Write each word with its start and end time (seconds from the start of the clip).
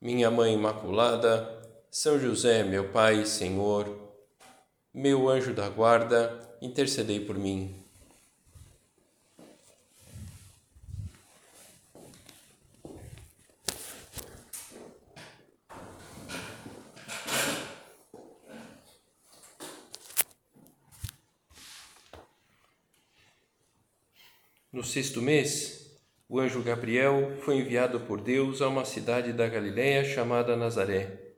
minha 0.00 0.30
Mãe 0.30 0.54
Imaculada, 0.54 1.60
São 1.90 2.18
José, 2.18 2.64
meu 2.64 2.88
Pai, 2.88 3.26
Senhor, 3.26 3.86
meu 4.94 5.28
anjo 5.28 5.52
da 5.52 5.68
guarda, 5.68 6.56
intercedei 6.62 7.20
por 7.20 7.36
mim. 7.36 7.76
No 24.72 24.84
sexto 24.84 25.20
mês, 25.20 25.79
o 26.30 26.38
anjo 26.38 26.62
Gabriel 26.62 27.36
foi 27.40 27.56
enviado 27.56 27.98
por 27.98 28.20
Deus 28.20 28.62
a 28.62 28.68
uma 28.68 28.84
cidade 28.84 29.32
da 29.32 29.48
Galiléia 29.48 30.04
chamada 30.04 30.56
Nazaré, 30.56 31.32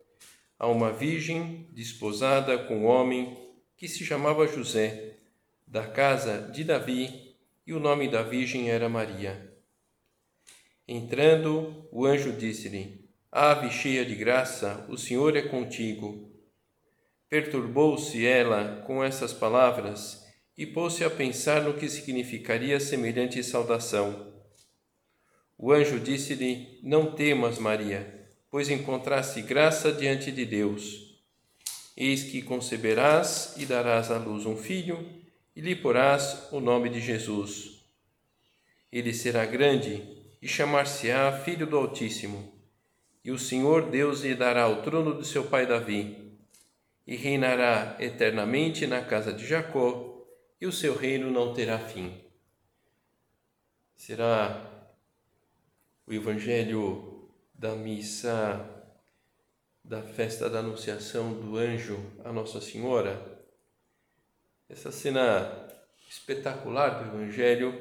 a 0.58 0.68
uma 0.68 0.92
virgem 0.92 1.66
desposada 1.72 2.58
com 2.58 2.80
um 2.80 2.84
homem 2.84 3.54
que 3.74 3.88
se 3.88 4.04
chamava 4.04 4.46
José, 4.46 5.16
da 5.66 5.86
casa 5.86 6.50
de 6.52 6.62
Davi, 6.62 7.34
e 7.66 7.72
o 7.72 7.80
nome 7.80 8.06
da 8.06 8.22
virgem 8.22 8.68
era 8.68 8.86
Maria. 8.86 9.56
Entrando, 10.86 11.88
o 11.90 12.04
anjo 12.04 12.30
disse-lhe: 12.30 13.08
Ave 13.30 13.70
cheia 13.70 14.04
de 14.04 14.14
graça, 14.14 14.84
o 14.90 14.98
Senhor 14.98 15.34
é 15.38 15.42
contigo. 15.42 16.30
Perturbou-se 17.30 18.26
ela 18.26 18.82
com 18.86 19.02
essas 19.02 19.32
palavras 19.32 20.22
e 20.54 20.66
pôs-se 20.66 21.02
a 21.02 21.08
pensar 21.08 21.62
no 21.62 21.72
que 21.72 21.88
significaria 21.88 22.78
semelhante 22.78 23.42
saudação. 23.42 24.31
O 25.62 25.70
anjo 25.70 26.00
disse-lhe: 26.00 26.80
Não 26.82 27.12
temas, 27.12 27.56
Maria, 27.56 28.26
pois 28.50 28.68
encontraste 28.68 29.40
graça 29.42 29.92
diante 29.92 30.32
de 30.32 30.44
Deus. 30.44 31.16
Eis 31.96 32.24
que 32.24 32.42
conceberás 32.42 33.54
e 33.56 33.64
darás 33.64 34.10
à 34.10 34.18
luz 34.18 34.44
um 34.44 34.56
filho, 34.56 35.08
e 35.54 35.60
lhe 35.60 35.76
porás 35.76 36.48
o 36.50 36.58
nome 36.58 36.88
de 36.88 36.98
Jesus. 36.98 37.80
Ele 38.90 39.14
será 39.14 39.46
grande 39.46 40.02
e 40.42 40.48
chamar-se-á 40.48 41.30
Filho 41.44 41.64
do 41.64 41.78
Altíssimo. 41.78 42.52
E 43.24 43.30
o 43.30 43.38
Senhor 43.38 43.88
Deus 43.88 44.22
lhe 44.22 44.34
dará 44.34 44.66
o 44.66 44.82
trono 44.82 45.20
de 45.20 45.28
seu 45.28 45.44
pai 45.44 45.64
Davi, 45.64 46.40
e 47.06 47.14
reinará 47.14 47.96
eternamente 48.00 48.84
na 48.84 49.00
casa 49.00 49.32
de 49.32 49.46
Jacó, 49.46 50.26
e 50.60 50.66
o 50.66 50.72
seu 50.72 50.96
reino 50.96 51.30
não 51.30 51.54
terá 51.54 51.78
fim. 51.78 52.20
Será 53.94 54.71
o 56.06 56.12
Evangelho 56.12 57.30
da 57.54 57.74
missa 57.76 58.68
da 59.84 60.02
festa 60.02 60.48
da 60.48 60.60
Anunciação 60.60 61.34
do 61.34 61.56
Anjo 61.56 61.98
a 62.24 62.32
Nossa 62.32 62.60
Senhora. 62.60 63.40
Essa 64.68 64.90
cena 64.90 65.68
espetacular 66.08 67.02
do 67.02 67.10
Evangelho, 67.10 67.80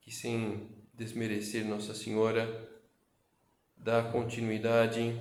que 0.00 0.10
sem 0.10 0.68
desmerecer 0.92 1.64
Nossa 1.64 1.94
Senhora, 1.94 2.68
dá 3.76 4.02
continuidade 4.02 5.20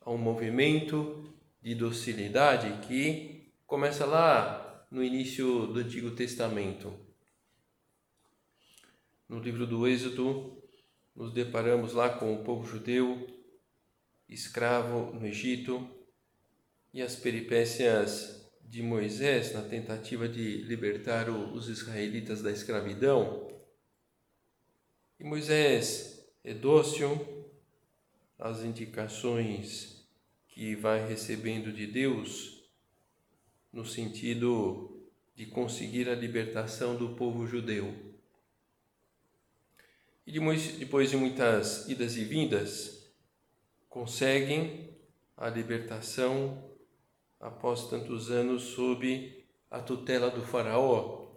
a 0.00 0.10
um 0.10 0.18
movimento 0.18 1.34
de 1.62 1.74
docilidade 1.74 2.86
que 2.86 3.52
começa 3.66 4.04
lá 4.04 4.86
no 4.90 5.02
início 5.02 5.66
do 5.66 5.80
Antigo 5.80 6.10
Testamento. 6.12 6.94
No 9.28 9.40
livro 9.40 9.66
do 9.66 9.86
Êxodo, 9.86 10.62
nos 11.16 11.32
deparamos 11.32 11.94
lá 11.94 12.10
com 12.10 12.34
o 12.34 12.44
povo 12.44 12.66
judeu, 12.66 13.26
escravo 14.28 15.14
no 15.14 15.26
Egito, 15.26 15.88
e 16.92 17.00
as 17.00 17.16
peripécias 17.16 18.46
de 18.62 18.82
Moisés 18.82 19.54
na 19.54 19.62
tentativa 19.62 20.28
de 20.28 20.58
libertar 20.62 21.30
os 21.30 21.68
israelitas 21.68 22.42
da 22.42 22.50
escravidão. 22.50 23.48
E 25.18 25.24
Moisés 25.24 26.28
é 26.44 26.52
dócil 26.52 27.18
às 28.38 28.62
indicações 28.62 30.06
que 30.48 30.74
vai 30.74 31.06
recebendo 31.06 31.72
de 31.72 31.86
Deus 31.86 32.62
no 33.72 33.84
sentido 33.84 35.08
de 35.34 35.46
conseguir 35.46 36.08
a 36.08 36.14
libertação 36.14 36.96
do 36.96 37.10
povo 37.10 37.46
judeu. 37.46 38.05
E 40.26 40.40
depois 40.78 41.10
de 41.10 41.16
muitas 41.16 41.88
idas 41.88 42.16
e 42.16 42.24
vindas, 42.24 43.14
conseguem 43.88 44.98
a 45.36 45.48
libertação 45.48 46.68
após 47.38 47.88
tantos 47.88 48.30
anos 48.30 48.62
sob 48.62 49.46
a 49.70 49.80
tutela 49.80 50.28
do 50.28 50.42
Faraó. 50.42 51.28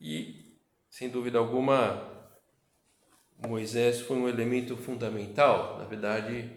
E, 0.00 0.56
sem 0.88 1.08
dúvida 1.08 1.38
alguma, 1.38 2.30
Moisés 3.44 4.00
foi 4.00 4.16
um 4.16 4.28
elemento 4.28 4.76
fundamental. 4.76 5.78
Na 5.78 5.84
verdade, 5.84 6.50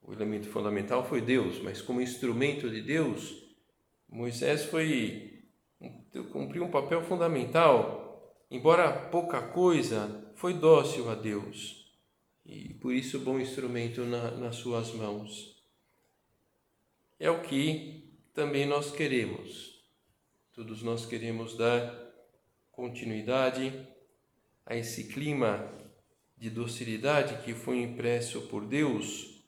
o 0.00 0.12
elemento 0.12 0.48
fundamental 0.48 1.04
foi 1.04 1.20
Deus, 1.20 1.60
mas 1.60 1.82
como 1.82 2.00
instrumento 2.00 2.70
de 2.70 2.80
Deus, 2.80 3.44
Moisés 4.08 4.64
foi 4.64 5.44
cumpriu 6.32 6.64
um 6.64 6.70
papel 6.70 7.02
fundamental 7.02 8.05
embora 8.50 8.92
pouca 9.08 9.40
coisa, 9.42 10.32
foi 10.36 10.54
dócil 10.54 11.10
a 11.10 11.14
Deus 11.14 11.86
e 12.44 12.74
por 12.74 12.92
isso 12.92 13.18
bom 13.20 13.40
instrumento 13.40 14.02
na, 14.02 14.30
nas 14.32 14.56
suas 14.56 14.92
mãos. 14.92 15.56
É 17.18 17.30
o 17.30 17.42
que 17.42 18.12
também 18.34 18.66
nós 18.66 18.90
queremos. 18.90 19.82
Todos 20.52 20.82
nós 20.82 21.06
queremos 21.06 21.56
dar 21.56 22.06
continuidade 22.70 23.72
a 24.64 24.76
esse 24.76 25.04
clima 25.04 25.66
de 26.36 26.50
docilidade 26.50 27.42
que 27.44 27.54
foi 27.54 27.80
impresso 27.80 28.42
por 28.42 28.66
Deus 28.66 29.42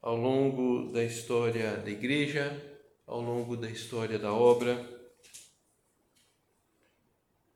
ao 0.00 0.16
longo 0.16 0.90
da 0.90 1.04
história 1.04 1.76
da 1.76 1.90
igreja, 1.90 2.58
ao 3.06 3.20
longo 3.20 3.56
da 3.56 3.70
história 3.70 4.18
da 4.18 4.32
obra 4.32 4.99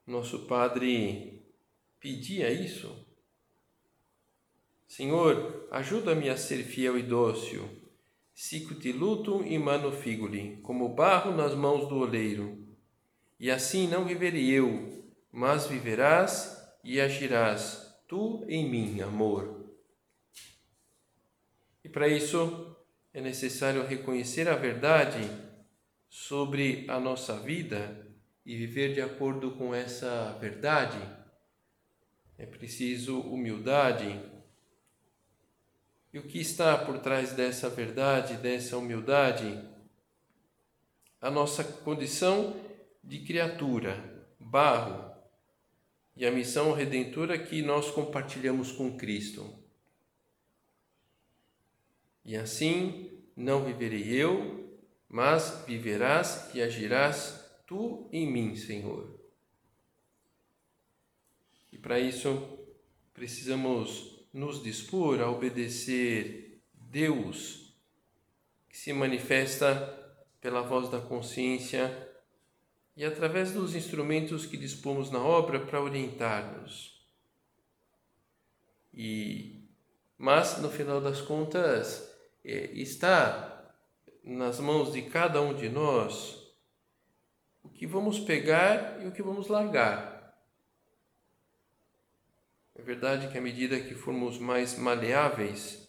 nosso 0.07 0.41
Padre 0.41 1.43
pedia 1.99 2.51
isso. 2.53 3.07
Senhor, 4.87 5.67
ajuda-me 5.71 6.29
a 6.29 6.37
ser 6.37 6.63
fiel 6.63 6.99
e 6.99 7.03
dócil. 7.03 7.69
Sicut 8.35 8.93
lutum 8.93 9.43
in 9.45 9.59
mano 9.59 9.91
figuli, 9.93 10.59
como 10.63 10.95
barro 10.95 11.35
nas 11.35 11.55
mãos 11.55 11.89
do 11.89 11.97
oleiro. 11.97 12.59
E 13.41 13.51
assim 13.51 13.89
não 13.89 14.05
viverei 14.05 14.51
eu, 14.51 15.05
mas 15.33 15.67
viverás 15.67 16.63
e 16.83 17.01
agirás 17.01 17.97
tu 18.07 18.45
em 18.49 18.69
mim, 18.69 19.01
amor. 19.01 19.65
E 21.83 21.89
para 21.89 22.09
isso 22.09 22.77
é 23.13 23.21
necessário 23.21 23.87
reconhecer 23.87 24.49
a 24.49 24.57
verdade 24.57 25.21
sobre 26.09 26.85
a 26.89 27.01
nossa 27.01 27.39
vida 27.41 28.04
e 28.45 28.57
viver 28.57 28.93
de 28.93 29.01
acordo 29.01 29.53
com 29.53 29.75
essa 29.75 30.37
verdade, 30.41 31.01
é 32.37 32.45
preciso 32.45 33.21
humildade. 33.21 34.21
E 36.13 36.19
o 36.19 36.23
que 36.23 36.41
está 36.41 36.77
por 36.77 36.99
trás 36.99 37.33
dessa 37.33 37.71
verdade, 37.71 38.37
dessa 38.37 38.77
humildade? 38.77 39.63
A 41.21 41.31
nossa 41.31 41.65
condição 41.65 42.55
de 43.03 43.21
criatura, 43.21 44.27
barro, 44.39 45.13
e 46.17 46.25
a 46.25 46.31
missão 46.31 46.73
redentora 46.73 47.39
que 47.39 47.63
nós 47.63 47.91
compartilhamos 47.91 48.71
com 48.71 48.97
Cristo. 48.97 49.53
E 52.25 52.37
assim 52.37 53.11
não 53.37 53.65
viverei 53.65 54.13
eu, 54.13 54.79
mas 55.09 55.65
viverás 55.67 56.55
e 56.55 56.63
agirás 56.63 57.44
tu 57.67 58.09
em 58.13 58.31
mim, 58.31 58.57
Senhor. 58.57 59.19
E 61.73 61.79
para 61.79 61.99
isso 61.99 62.59
precisamos 63.13 64.27
nos 64.33 64.63
dispor 64.63 65.21
a 65.21 65.31
obedecer 65.31 66.63
Deus, 66.73 67.75
que 68.69 68.77
se 68.77 68.93
manifesta 68.93 69.73
pela 70.41 70.63
voz 70.63 70.89
da 70.89 71.01
consciência 71.01 72.11
e 72.97 73.05
através 73.05 73.53
dos 73.53 73.75
instrumentos 73.75 74.47
que 74.47 74.57
dispomos 74.57 75.11
na 75.11 75.19
obra 75.19 75.61
para 75.61 75.83
orientar-nos. 75.83 77.05
E 78.93 79.65
mas 80.17 80.59
no 80.61 80.71
final 80.71 81.01
das 81.01 81.21
contas 81.21 82.09
é, 82.45 82.71
está 82.73 83.75
nas 84.23 84.61
mãos 84.61 84.93
de 84.93 85.03
cada 85.03 85.41
um 85.43 85.53
de 85.55 85.69
nós 85.69 86.44
o 87.65 87.69
que 87.71 87.87
vamos 87.87 88.21
pegar 88.21 89.03
e 89.03 89.09
o 89.09 89.13
que 89.13 89.23
vamos 89.23 89.49
largar. 89.49 90.39
É 92.77 92.83
verdade 92.83 93.29
que 93.29 93.39
à 93.39 93.41
medida 93.41 93.81
que 93.81 93.95
formos 93.95 94.39
mais 94.39 94.79
maleáveis, 94.79 95.89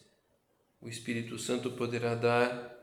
o 0.80 0.88
Espírito 0.88 1.38
Santo 1.38 1.72
poderá 1.72 2.14
dar 2.14 2.74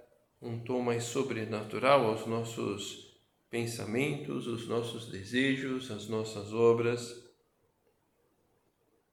um 0.41 0.59
tom 0.59 0.81
mais 0.81 1.05
sobrenatural 1.05 2.05
aos 2.05 2.27
nossos 2.27 3.17
pensamentos, 3.49 4.45
os 4.45 4.67
nossos 4.67 5.09
desejos, 5.09 5.89
as 5.89 6.07
nossas 6.07 6.53
obras, 6.53 7.23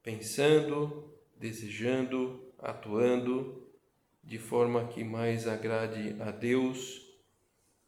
pensando, 0.03 1.15
desejando, 1.37 2.53
atuando 2.59 3.67
de 4.23 4.39
forma 4.39 4.89
que 4.89 5.05
mais 5.05 5.47
agrade 5.47 6.17
a 6.21 6.31
Deus 6.31 7.07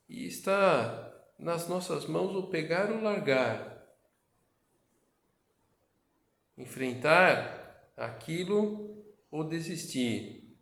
e 0.09 0.27
está 0.27 1.12
nas 1.43 1.67
nossas 1.67 2.07
mãos 2.07 2.37
o 2.37 2.47
pegar 2.47 2.91
ou 2.93 3.03
largar. 3.03 3.85
Enfrentar 6.57 7.91
aquilo 7.97 9.05
ou 9.29 9.43
desistir. 9.43 10.57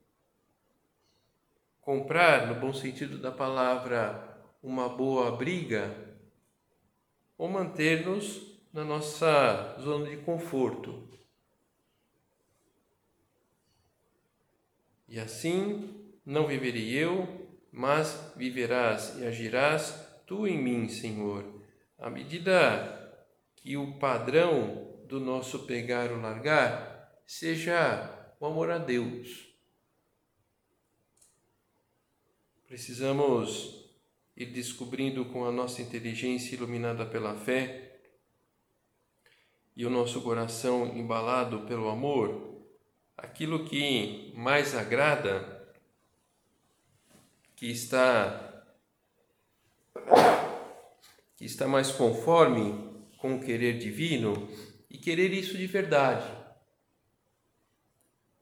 Comprar, 1.82 2.46
no 2.46 2.54
bom 2.58 2.72
sentido 2.72 3.18
da 3.18 3.30
palavra, 3.30 4.42
uma 4.62 4.88
boa 4.88 5.36
briga 5.36 5.94
ou 7.36 7.46
manter-nos 7.46 8.58
na 8.72 8.82
nossa 8.82 9.76
zona 9.80 10.08
de 10.08 10.16
conforto. 10.18 11.08
E 15.06 15.18
assim 15.18 16.16
não 16.24 16.46
viverei 16.46 16.90
eu, 16.96 17.50
mas 17.70 18.32
viverás 18.36 19.18
e 19.18 19.26
agirás 19.26 20.09
tu 20.30 20.46
em 20.46 20.56
mim, 20.56 20.88
Senhor. 20.88 21.44
À 21.98 22.08
medida 22.08 23.20
que 23.56 23.76
o 23.76 23.98
padrão 23.98 25.02
do 25.08 25.18
nosso 25.18 25.66
pegar 25.66 26.12
ou 26.12 26.20
largar 26.20 27.20
seja 27.26 28.32
o 28.38 28.46
amor 28.46 28.70
a 28.70 28.78
Deus. 28.78 29.48
Precisamos 32.64 33.90
ir 34.36 34.52
descobrindo 34.52 35.24
com 35.24 35.44
a 35.44 35.50
nossa 35.50 35.82
inteligência 35.82 36.54
iluminada 36.54 37.04
pela 37.04 37.34
fé 37.34 37.98
e 39.74 39.84
o 39.84 39.90
nosso 39.90 40.22
coração 40.22 40.96
embalado 40.96 41.66
pelo 41.66 41.88
amor, 41.88 42.62
aquilo 43.16 43.64
que 43.64 44.32
mais 44.36 44.76
agrada, 44.76 45.74
que 47.56 47.66
está 47.66 48.49
que 51.36 51.44
está 51.44 51.66
mais 51.66 51.90
conforme 51.90 52.90
com 53.18 53.36
o 53.36 53.40
querer 53.40 53.78
divino 53.78 54.48
e 54.88 54.98
querer 54.98 55.32
isso 55.32 55.56
de 55.56 55.66
verdade, 55.66 56.26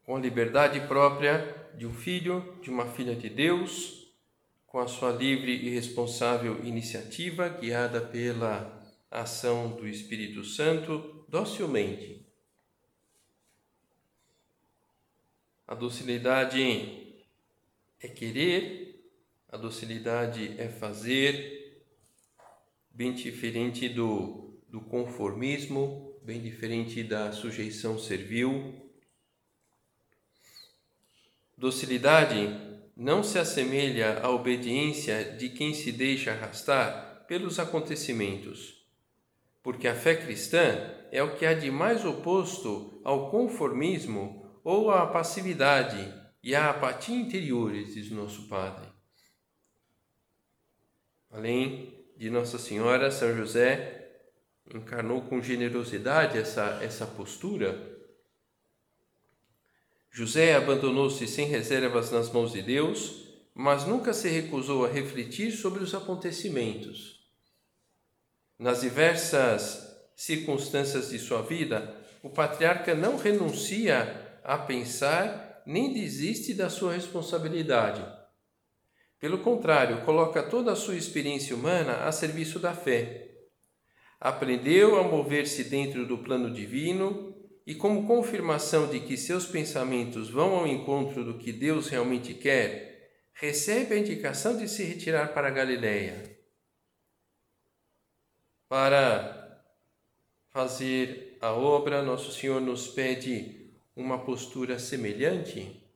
com 0.04 0.16
a 0.16 0.20
liberdade 0.20 0.80
própria 0.88 1.68
de 1.76 1.86
um 1.86 1.92
filho, 1.92 2.58
de 2.62 2.70
uma 2.70 2.86
filha 2.86 3.14
de 3.14 3.28
Deus 3.28 3.98
com 4.68 4.78
a 4.78 4.86
sua 4.86 5.10
livre 5.10 5.50
e 5.52 5.70
responsável 5.70 6.62
iniciativa, 6.64 7.48
guiada 7.48 8.00
pela 8.00 8.78
ação 9.10 9.70
do 9.70 9.88
Espírito 9.88 10.44
Santo, 10.44 11.24
docilmente. 11.26 12.26
A 15.66 15.74
docilidade 15.74 17.24
é 18.00 18.08
querer, 18.08 18.87
a 19.50 19.56
docilidade 19.56 20.54
é 20.58 20.68
fazer, 20.68 21.82
bem 22.90 23.14
diferente 23.14 23.88
do, 23.88 24.60
do 24.68 24.80
conformismo, 24.82 26.14
bem 26.22 26.40
diferente 26.40 27.02
da 27.02 27.32
sujeição 27.32 27.98
servil. 27.98 28.74
Docilidade 31.56 32.36
não 32.94 33.22
se 33.22 33.38
assemelha 33.38 34.20
à 34.20 34.28
obediência 34.28 35.24
de 35.24 35.48
quem 35.48 35.72
se 35.72 35.92
deixa 35.92 36.32
arrastar 36.32 37.24
pelos 37.26 37.58
acontecimentos, 37.58 38.86
porque 39.62 39.88
a 39.88 39.94
fé 39.94 40.14
cristã 40.16 40.94
é 41.10 41.22
o 41.22 41.36
que 41.36 41.46
há 41.46 41.54
de 41.54 41.70
mais 41.70 42.04
oposto 42.04 43.00
ao 43.02 43.30
conformismo 43.30 44.60
ou 44.62 44.90
à 44.90 45.06
passividade 45.06 46.12
e 46.42 46.54
à 46.54 46.68
apatia 46.68 47.16
interiores, 47.16 47.94
diz 47.94 48.10
nosso 48.10 48.46
Padre. 48.48 48.87
Além 51.30 51.94
de 52.16 52.30
Nossa 52.30 52.58
Senhora, 52.58 53.10
São 53.10 53.36
José 53.36 54.10
encarnou 54.74 55.22
com 55.22 55.42
generosidade 55.42 56.38
essa, 56.38 56.78
essa 56.82 57.06
postura 57.06 57.98
José 60.18 60.56
abandonou-se 60.56 61.28
sem 61.28 61.46
reservas 61.46 62.10
nas 62.10 62.32
mãos 62.32 62.52
de 62.52 62.60
Deus, 62.60 63.22
mas 63.54 63.86
nunca 63.86 64.12
se 64.12 64.28
recusou 64.28 64.84
a 64.84 64.88
refletir 64.88 65.52
sobre 65.52 65.80
os 65.80 65.94
acontecimentos. 65.94 67.24
Nas 68.58 68.80
diversas 68.80 69.96
circunstâncias 70.16 71.10
de 71.10 71.20
sua 71.20 71.42
vida, 71.42 71.94
o 72.20 72.30
patriarca 72.30 72.96
não 72.96 73.16
renuncia 73.16 74.40
a 74.42 74.58
pensar 74.58 75.62
nem 75.64 75.94
desiste 75.94 76.52
da 76.52 76.68
sua 76.68 76.94
responsabilidade. 76.94 78.04
Pelo 79.20 79.38
contrário, 79.38 80.04
coloca 80.04 80.42
toda 80.42 80.72
a 80.72 80.76
sua 80.76 80.96
experiência 80.96 81.54
humana 81.54 82.04
a 82.04 82.12
serviço 82.12 82.58
da 82.58 82.72
fé. 82.72 83.28
Aprendeu 84.20 84.98
a 84.98 85.02
mover-se 85.02 85.64
dentro 85.64 86.06
do 86.06 86.18
plano 86.18 86.52
divino 86.52 87.34
e, 87.66 87.74
como 87.74 88.06
confirmação 88.06 88.88
de 88.88 89.00
que 89.00 89.16
seus 89.16 89.46
pensamentos 89.46 90.30
vão 90.30 90.56
ao 90.56 90.66
encontro 90.66 91.24
do 91.24 91.38
que 91.38 91.52
Deus 91.52 91.88
realmente 91.88 92.34
quer, 92.34 93.10
recebe 93.34 93.94
a 93.94 93.98
indicação 93.98 94.56
de 94.56 94.68
se 94.68 94.82
retirar 94.84 95.34
para 95.34 95.50
Galiléia 95.50 96.38
para 98.68 99.64
fazer 100.50 101.38
a 101.40 101.52
obra. 101.52 102.02
Nosso 102.02 102.30
Senhor 102.32 102.60
nos 102.60 102.86
pede 102.86 103.72
uma 103.96 104.18
postura 104.18 104.78
semelhante. 104.78 105.87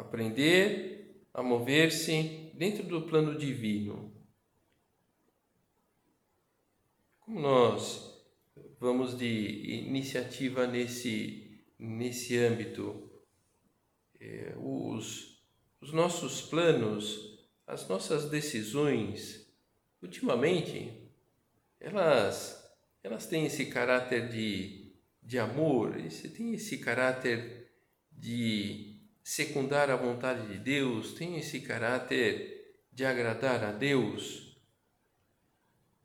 Aprender 0.00 1.24
a 1.34 1.42
mover-se 1.42 2.52
dentro 2.54 2.84
do 2.84 3.02
plano 3.02 3.38
divino. 3.38 4.14
Como 7.20 7.40
nós 7.40 8.08
vamos 8.80 9.16
de 9.16 9.26
iniciativa 9.86 10.66
nesse, 10.66 11.64
nesse 11.78 12.36
âmbito. 12.38 13.10
É, 14.20 14.54
os, 14.56 15.42
os 15.80 15.92
nossos 15.92 16.42
planos, 16.42 17.38
as 17.66 17.88
nossas 17.88 18.28
decisões, 18.28 19.48
ultimamente, 20.02 21.08
elas, 21.78 22.72
elas 23.02 23.26
têm 23.26 23.46
esse 23.46 23.66
caráter 23.66 24.28
de, 24.28 24.92
de 25.22 25.38
amor, 25.38 25.96
tem 26.34 26.54
esse 26.54 26.78
caráter 26.78 27.70
de 28.10 28.87
secundar 29.28 29.90
a 29.90 29.96
vontade 29.96 30.48
de 30.48 30.58
Deus, 30.58 31.12
tem 31.12 31.36
esse 31.36 31.60
caráter 31.60 32.80
de 32.90 33.04
agradar 33.04 33.62
a 33.62 33.72
Deus, 33.72 34.58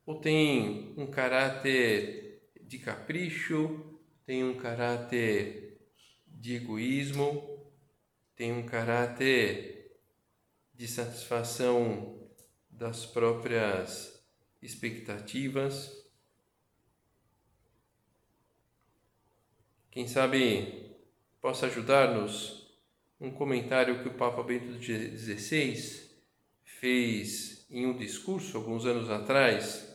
ou 0.04 0.20
tem 0.20 0.92
um 0.98 1.06
caráter 1.06 2.42
de 2.60 2.78
capricho, 2.78 3.98
tem 4.26 4.44
um 4.44 4.58
caráter 4.58 5.80
de 6.26 6.56
egoísmo, 6.56 7.72
tem 8.36 8.52
um 8.52 8.66
caráter 8.66 9.98
de 10.74 10.86
satisfação 10.86 12.28
das 12.68 13.06
próprias 13.06 14.22
expectativas. 14.60 15.90
Quem 19.90 20.06
sabe 20.06 20.94
possa 21.40 21.64
ajudar-nos 21.68 22.63
um 23.24 23.30
comentário 23.30 24.02
que 24.02 24.08
o 24.08 24.14
Papa 24.14 24.42
Bento 24.42 24.80
XVI 24.82 26.08
fez 26.64 27.66
em 27.70 27.86
um 27.86 27.96
discurso 27.96 28.56
alguns 28.56 28.84
anos 28.84 29.10
atrás 29.10 29.94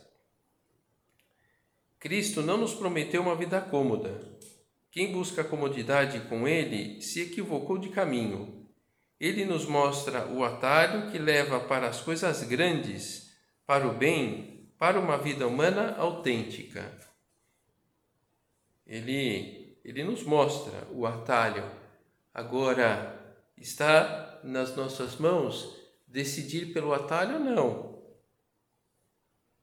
Cristo 2.00 2.42
não 2.42 2.58
nos 2.58 2.74
prometeu 2.74 3.22
uma 3.22 3.36
vida 3.36 3.60
cômoda, 3.60 4.40
Quem 4.90 5.12
busca 5.12 5.44
comodidade 5.44 6.22
com 6.22 6.48
ele 6.48 7.02
se 7.02 7.22
equivocou 7.22 7.78
de 7.78 7.90
caminho. 7.90 8.68
Ele 9.20 9.46
nos 9.46 9.66
mostra 9.66 10.26
o 10.28 10.44
atalho 10.44 11.12
que 11.12 11.18
leva 11.20 11.60
para 11.60 11.88
as 11.88 12.00
coisas 12.00 12.42
grandes, 12.44 13.38
para 13.68 13.86
o 13.86 13.94
bem, 13.94 14.72
para 14.80 15.00
uma 15.00 15.18
vida 15.18 15.46
humana 15.46 15.96
autêntica. 15.98 16.90
Ele, 18.88 19.78
ele 19.84 20.04
nos 20.04 20.24
mostra 20.24 20.88
o 20.92 21.06
atalho. 21.06 21.70
Agora, 22.34 23.19
está 23.60 24.40
nas 24.44 24.76
nossas 24.76 25.18
mãos 25.18 25.78
decidir 26.08 26.74
pelo 26.74 26.94
atalho 26.94 27.36
ou 27.36 27.40
não. 27.40 28.04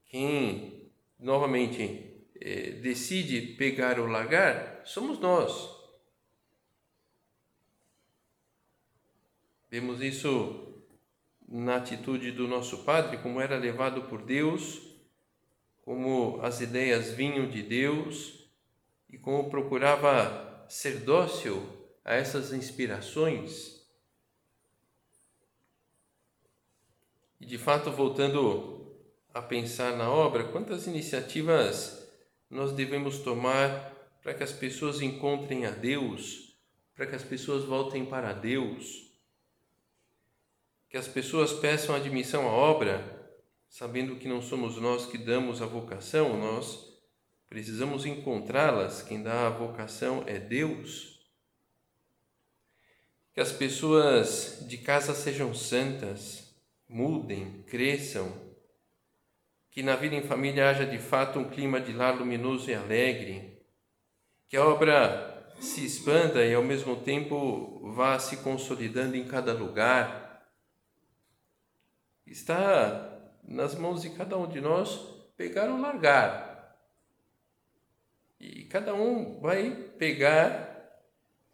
Quem, 0.05 0.91
novamente, 1.19 2.25
eh, 2.39 2.71
decide 2.81 3.55
pegar 3.55 3.99
ou 3.99 4.07
largar 4.07 4.81
somos 4.85 5.19
nós. 5.19 5.75
Vemos 9.69 10.01
isso 10.01 10.83
na 11.47 11.77
atitude 11.77 12.31
do 12.31 12.47
nosso 12.47 12.83
Padre, 12.83 13.17
como 13.17 13.41
era 13.41 13.57
levado 13.57 14.03
por 14.03 14.21
Deus, 14.21 14.81
como 15.81 16.39
as 16.41 16.61
ideias 16.61 17.11
vinham 17.11 17.49
de 17.49 17.63
Deus 17.63 18.49
e 19.09 19.17
como 19.17 19.49
procurava 19.49 20.65
ser 20.69 20.99
dócil 21.01 21.65
a 22.03 22.15
essas 22.15 22.53
inspirações. 22.53 23.76
E 27.39 27.45
de 27.45 27.57
fato, 27.57 27.91
voltando 27.91 28.97
a 29.33 29.41
pensar 29.41 29.95
na 29.95 30.09
obra, 30.09 30.45
quantas 30.45 30.87
iniciativas 30.87 32.07
nós 32.49 32.71
devemos 32.71 33.19
tomar 33.19 33.93
para 34.23 34.33
que 34.33 34.43
as 34.43 34.51
pessoas 34.51 35.01
encontrem 35.01 35.65
a 35.65 35.71
Deus, 35.71 36.57
para 36.95 37.05
que 37.05 37.15
as 37.15 37.23
pessoas 37.23 37.63
voltem 37.63 38.05
para 38.05 38.33
Deus, 38.33 39.07
que 40.89 40.97
as 40.97 41.07
pessoas 41.07 41.53
peçam 41.53 41.95
admissão 41.95 42.47
à 42.47 42.51
obra, 42.51 43.17
sabendo 43.69 44.15
que 44.15 44.27
não 44.27 44.41
somos 44.41 44.77
nós 44.77 45.05
que 45.05 45.17
damos 45.17 45.61
a 45.61 45.65
vocação, 45.65 46.37
nós 46.37 46.87
precisamos 47.47 48.05
encontrá-las, 48.05 49.01
quem 49.01 49.21
dá 49.21 49.47
a 49.47 49.51
vocação 49.51 50.23
é 50.25 50.39
Deus. 50.39 51.17
Que 53.33 53.41
as 53.41 53.51
pessoas 53.51 54.65
de 54.67 54.77
casa 54.79 55.13
sejam 55.13 55.53
santas, 55.53 56.46
mudem, 56.89 57.63
cresçam, 57.63 58.31
que 59.69 59.83
na 59.83 59.95
vida 59.95 60.15
em 60.15 60.23
família 60.23 60.69
haja 60.69 60.85
de 60.85 60.97
fato 60.97 61.39
um 61.39 61.49
clima 61.49 61.79
de 61.79 61.93
lar 61.93 62.15
luminoso 62.15 62.69
e 62.69 62.73
alegre, 62.73 63.61
que 64.47 64.57
a 64.57 64.65
obra 64.65 65.53
se 65.59 65.85
expanda 65.85 66.45
e 66.45 66.53
ao 66.53 66.63
mesmo 66.63 66.95
tempo 66.97 67.91
vá 67.93 68.17
se 68.17 68.37
consolidando 68.37 69.15
em 69.15 69.27
cada 69.27 69.53
lugar. 69.53 70.47
Está 72.25 73.19
nas 73.43 73.75
mãos 73.75 74.01
de 74.01 74.09
cada 74.11 74.37
um 74.37 74.47
de 74.47 74.61
nós 74.61 74.97
pegar 75.35 75.69
ou 75.69 75.79
largar. 75.79 76.75
E 78.39 78.63
cada 78.65 78.93
um 78.93 79.39
vai 79.39 79.71
pegar 79.97 80.75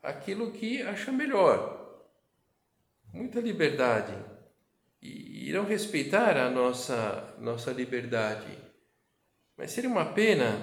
aquilo 0.01 0.51
que 0.51 0.81
acha 0.81 1.11
melhor. 1.11 2.03
Muita 3.13 3.39
liberdade 3.39 4.13
irão 5.49 5.65
respeitar 5.65 6.37
a 6.37 6.49
nossa, 6.49 7.35
nossa 7.39 7.71
liberdade. 7.71 8.57
Mas 9.57 9.71
seria 9.71 9.89
uma 9.89 10.05
pena 10.05 10.57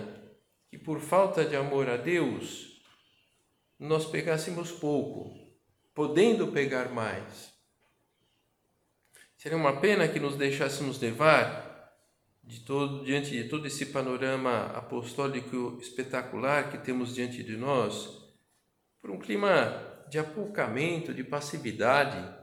que, 0.71 0.79
por 0.79 1.01
falta 1.01 1.45
de 1.45 1.55
amor 1.55 1.89
a 1.89 1.97
Deus, 1.97 2.81
nós 3.79 4.07
pegássemos 4.07 4.73
pouco, 4.73 5.35
podendo 5.95 6.49
pegar 6.49 6.91
mais. 6.91 7.53
Seria 9.37 9.59
uma 9.59 9.81
pena 9.81 10.09
que 10.09 10.19
nos 10.19 10.37
deixássemos 10.37 10.99
levar 10.99 11.95
de 12.43 12.61
todo, 12.61 13.05
diante 13.05 13.31
de 13.31 13.49
todo 13.49 13.67
esse 13.67 13.87
panorama 13.87 14.67
apostólico 14.69 15.79
espetacular 15.81 16.71
que 16.71 16.79
temos 16.79 17.15
diante 17.15 17.43
de 17.43 17.57
nós, 17.57 18.09
por 19.01 19.11
um 19.11 19.19
clima 19.19 20.05
de 20.09 20.19
apoucamento, 20.19 21.13
de 21.13 21.23
passividade 21.23 22.40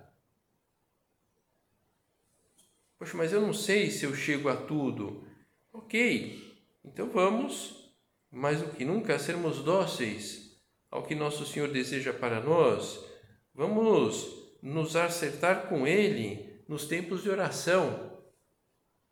Poxa, 2.97 3.15
mas 3.15 3.31
eu 3.31 3.41
não 3.41 3.53
sei 3.53 3.91
se 3.91 4.05
eu 4.05 4.15
chego 4.15 4.49
a 4.49 4.55
tudo. 4.55 5.25
Ok, 5.71 6.57
então 6.83 7.09
vamos, 7.09 7.93
mais 8.31 8.61
do 8.61 8.69
que 8.69 8.83
nunca, 8.83 9.19
sermos 9.19 9.59
dóceis 9.63 10.59
ao 10.89 11.03
que 11.03 11.13
nosso 11.13 11.45
Senhor 11.45 11.69
deseja 11.69 12.13
para 12.13 12.39
nós. 12.39 13.05
Vamos 13.53 14.57
nos 14.61 14.95
acertar 14.95 15.67
com 15.67 15.85
Ele 15.85 16.61
nos 16.67 16.85
tempos 16.85 17.23
de 17.23 17.29
oração. 17.29 18.17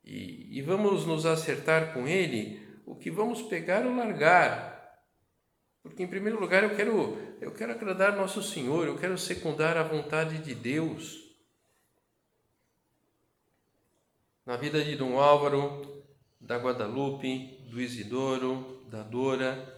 E, 0.04 0.58
e 0.58 0.62
vamos 0.62 1.06
nos 1.06 1.26
acertar 1.26 1.94
com 1.94 2.08
Ele 2.08 2.60
o 2.86 2.96
que 2.96 3.12
vamos 3.12 3.42
pegar 3.44 3.86
ou 3.86 3.96
largar. 3.96 4.76
Porque, 5.82 6.02
em 6.02 6.08
primeiro 6.08 6.40
lugar, 6.40 6.64
eu 6.64 6.76
quero, 6.76 7.18
eu 7.40 7.52
quero 7.52 7.72
agradar 7.72 8.16
nosso 8.16 8.42
Senhor, 8.42 8.88
eu 8.88 8.98
quero 8.98 9.18
secundar 9.18 9.78
a 9.78 9.84
vontade 9.84 10.40
de 10.40 10.56
Deus. 10.56 11.25
Na 14.46 14.56
vida 14.56 14.84
de 14.84 14.96
Dom 14.96 15.20
Álvaro, 15.20 16.04
da 16.40 16.58
Guadalupe, 16.58 17.66
do 17.70 17.82
Isidoro, 17.82 18.86
da 18.90 19.02
Dora, 19.02 19.74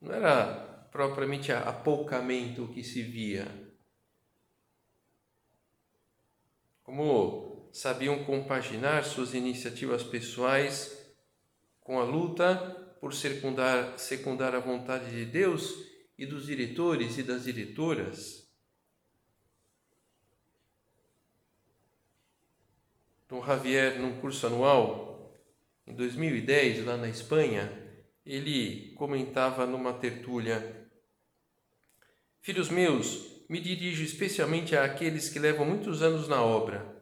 não 0.00 0.12
era 0.12 0.88
propriamente 0.90 1.52
apoucamento 1.52 2.68
que 2.68 2.82
se 2.82 3.02
via. 3.02 3.46
Como 6.82 7.70
sabiam 7.72 8.24
compaginar 8.24 9.04
suas 9.04 9.34
iniciativas 9.34 10.02
pessoais 10.02 10.98
com 11.80 12.00
a 12.00 12.04
luta 12.04 12.56
por 13.00 13.14
secundar, 13.14 13.98
secundar 13.98 14.54
a 14.54 14.60
vontade 14.60 15.10
de 15.10 15.24
Deus 15.24 15.74
e 16.18 16.26
dos 16.26 16.46
diretores 16.46 17.16
e 17.18 17.22
das 17.22 17.44
diretoras. 17.44 18.37
Dom 23.28 23.44
Javier, 23.44 24.00
num 24.00 24.18
curso 24.20 24.46
anual, 24.46 25.38
em 25.86 25.94
2010, 25.94 26.86
lá 26.86 26.96
na 26.96 27.10
Espanha, 27.10 27.70
ele 28.24 28.94
comentava 28.96 29.66
numa 29.66 29.92
tertúlia: 29.92 30.88
Filhos 32.40 32.70
meus, 32.70 33.44
me 33.46 33.60
dirijo 33.60 34.02
especialmente 34.02 34.74
àqueles 34.74 35.28
que 35.28 35.38
levam 35.38 35.66
muitos 35.66 36.00
anos 36.00 36.26
na 36.26 36.42
obra. 36.42 36.96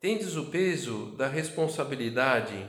Tendes 0.00 0.34
o 0.34 0.46
peso 0.46 1.14
da 1.16 1.28
responsabilidade, 1.28 2.68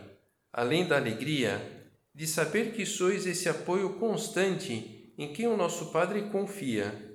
além 0.51 0.85
da 0.85 0.95
alegria, 0.95 1.89
de 2.13 2.27
saber 2.27 2.73
que 2.73 2.85
sois 2.85 3.25
esse 3.25 3.49
apoio 3.49 3.95
constante 3.95 5.11
em 5.17 5.33
quem 5.33 5.47
o 5.47 5.57
nosso 5.57 5.91
Padre 5.91 6.29
confia. 6.29 7.11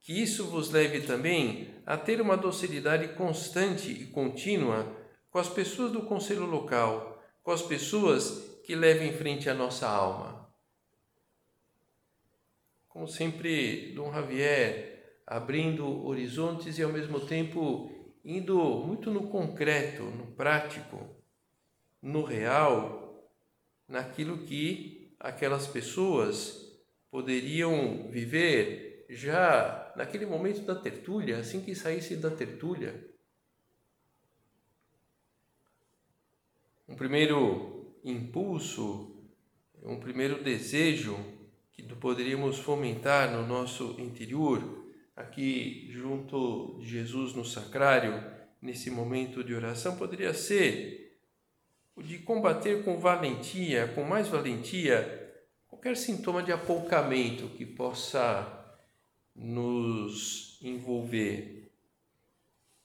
Que 0.00 0.22
isso 0.22 0.44
vos 0.44 0.70
leve 0.70 1.00
também 1.00 1.74
a 1.86 1.96
ter 1.96 2.20
uma 2.20 2.36
docilidade 2.36 3.08
constante 3.14 3.90
e 3.90 4.06
contínua 4.06 4.97
com 5.38 5.42
as 5.42 5.48
pessoas 5.48 5.92
do 5.92 6.02
conselho 6.02 6.46
local, 6.46 7.22
com 7.44 7.52
as 7.52 7.62
pessoas 7.62 8.60
que 8.64 8.74
levam 8.74 9.06
em 9.06 9.12
frente 9.12 9.48
a 9.48 9.54
nossa 9.54 9.86
alma. 9.86 10.52
Como 12.88 13.06
sempre, 13.06 13.92
Dom 13.94 14.12
Javier 14.12 15.20
abrindo 15.24 16.04
horizontes 16.04 16.76
e 16.76 16.82
ao 16.82 16.92
mesmo 16.92 17.20
tempo 17.20 17.88
indo 18.24 18.58
muito 18.84 19.12
no 19.12 19.28
concreto, 19.28 20.02
no 20.02 20.26
prático, 20.26 20.98
no 22.02 22.24
real, 22.24 23.30
naquilo 23.86 24.38
que 24.38 25.14
aquelas 25.20 25.68
pessoas 25.68 26.82
poderiam 27.12 28.08
viver 28.10 29.06
já 29.08 29.92
naquele 29.94 30.26
momento 30.26 30.62
da 30.62 30.74
tertúlia, 30.74 31.38
assim 31.38 31.60
que 31.60 31.76
saísse 31.76 32.16
da 32.16 32.28
tertúlia. 32.28 33.16
Um 36.88 36.96
primeiro 36.96 37.92
impulso, 38.02 39.14
um 39.82 40.00
primeiro 40.00 40.42
desejo 40.42 41.18
que 41.72 41.82
poderíamos 41.82 42.58
fomentar 42.58 43.30
no 43.30 43.46
nosso 43.46 43.96
interior, 44.00 44.86
aqui 45.14 45.88
junto 45.90 46.78
de 46.80 46.88
Jesus 46.88 47.34
no 47.34 47.44
sacrário, 47.44 48.24
nesse 48.60 48.90
momento 48.90 49.44
de 49.44 49.54
oração, 49.54 49.96
poderia 49.96 50.32
ser 50.32 51.20
o 51.94 52.02
de 52.02 52.18
combater 52.18 52.84
com 52.84 52.98
valentia, 52.98 53.88
com 53.94 54.04
mais 54.04 54.28
valentia, 54.28 55.34
qualquer 55.68 55.96
sintoma 55.96 56.42
de 56.42 56.52
apoucamento 56.52 57.48
que 57.50 57.66
possa 57.66 58.76
nos 59.34 60.58
envolver. 60.62 61.70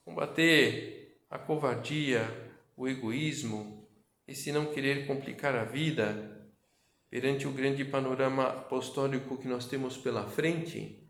Combater 0.04 1.18
a 1.30 1.40
covardia, 1.40 2.28
o 2.76 2.88
egoísmo, 2.88 3.83
e 4.28 4.36
se 4.36 4.52
não 4.52 4.68
querer 4.68 5.06
complicar 5.06 5.56
a 5.56 5.64
vida, 5.64 6.52
perante 7.10 7.48
o 7.48 7.52
grande 7.52 7.86
panorama 7.86 8.48
apostólico 8.48 9.38
que 9.38 9.48
nós 9.48 9.68
temos 9.68 9.98
pela 9.98 10.28
frente, 10.28 11.08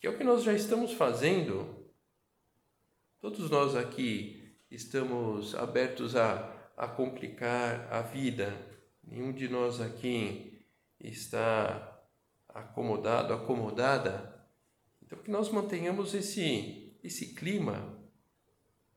que 0.00 0.06
é 0.06 0.10
o 0.10 0.18
que 0.18 0.24
nós 0.24 0.42
já 0.42 0.52
estamos 0.52 0.92
fazendo. 0.92 1.86
Todos 3.20 3.48
nós 3.50 3.76
aqui 3.76 4.56
estamos 4.70 5.54
abertos 5.54 6.16
a, 6.16 6.72
a 6.76 6.88
complicar 6.88 7.86
a 7.92 8.02
vida, 8.02 8.52
nenhum 9.04 9.32
de 9.32 9.48
nós 9.48 9.80
aqui 9.80 10.66
está 10.98 11.96
acomodado, 12.48 13.32
acomodada. 13.32 14.48
Então, 15.02 15.18
que 15.18 15.30
nós 15.30 15.50
mantenhamos 15.50 16.14
esse, 16.14 16.98
esse 17.04 17.34
clima 17.34 17.95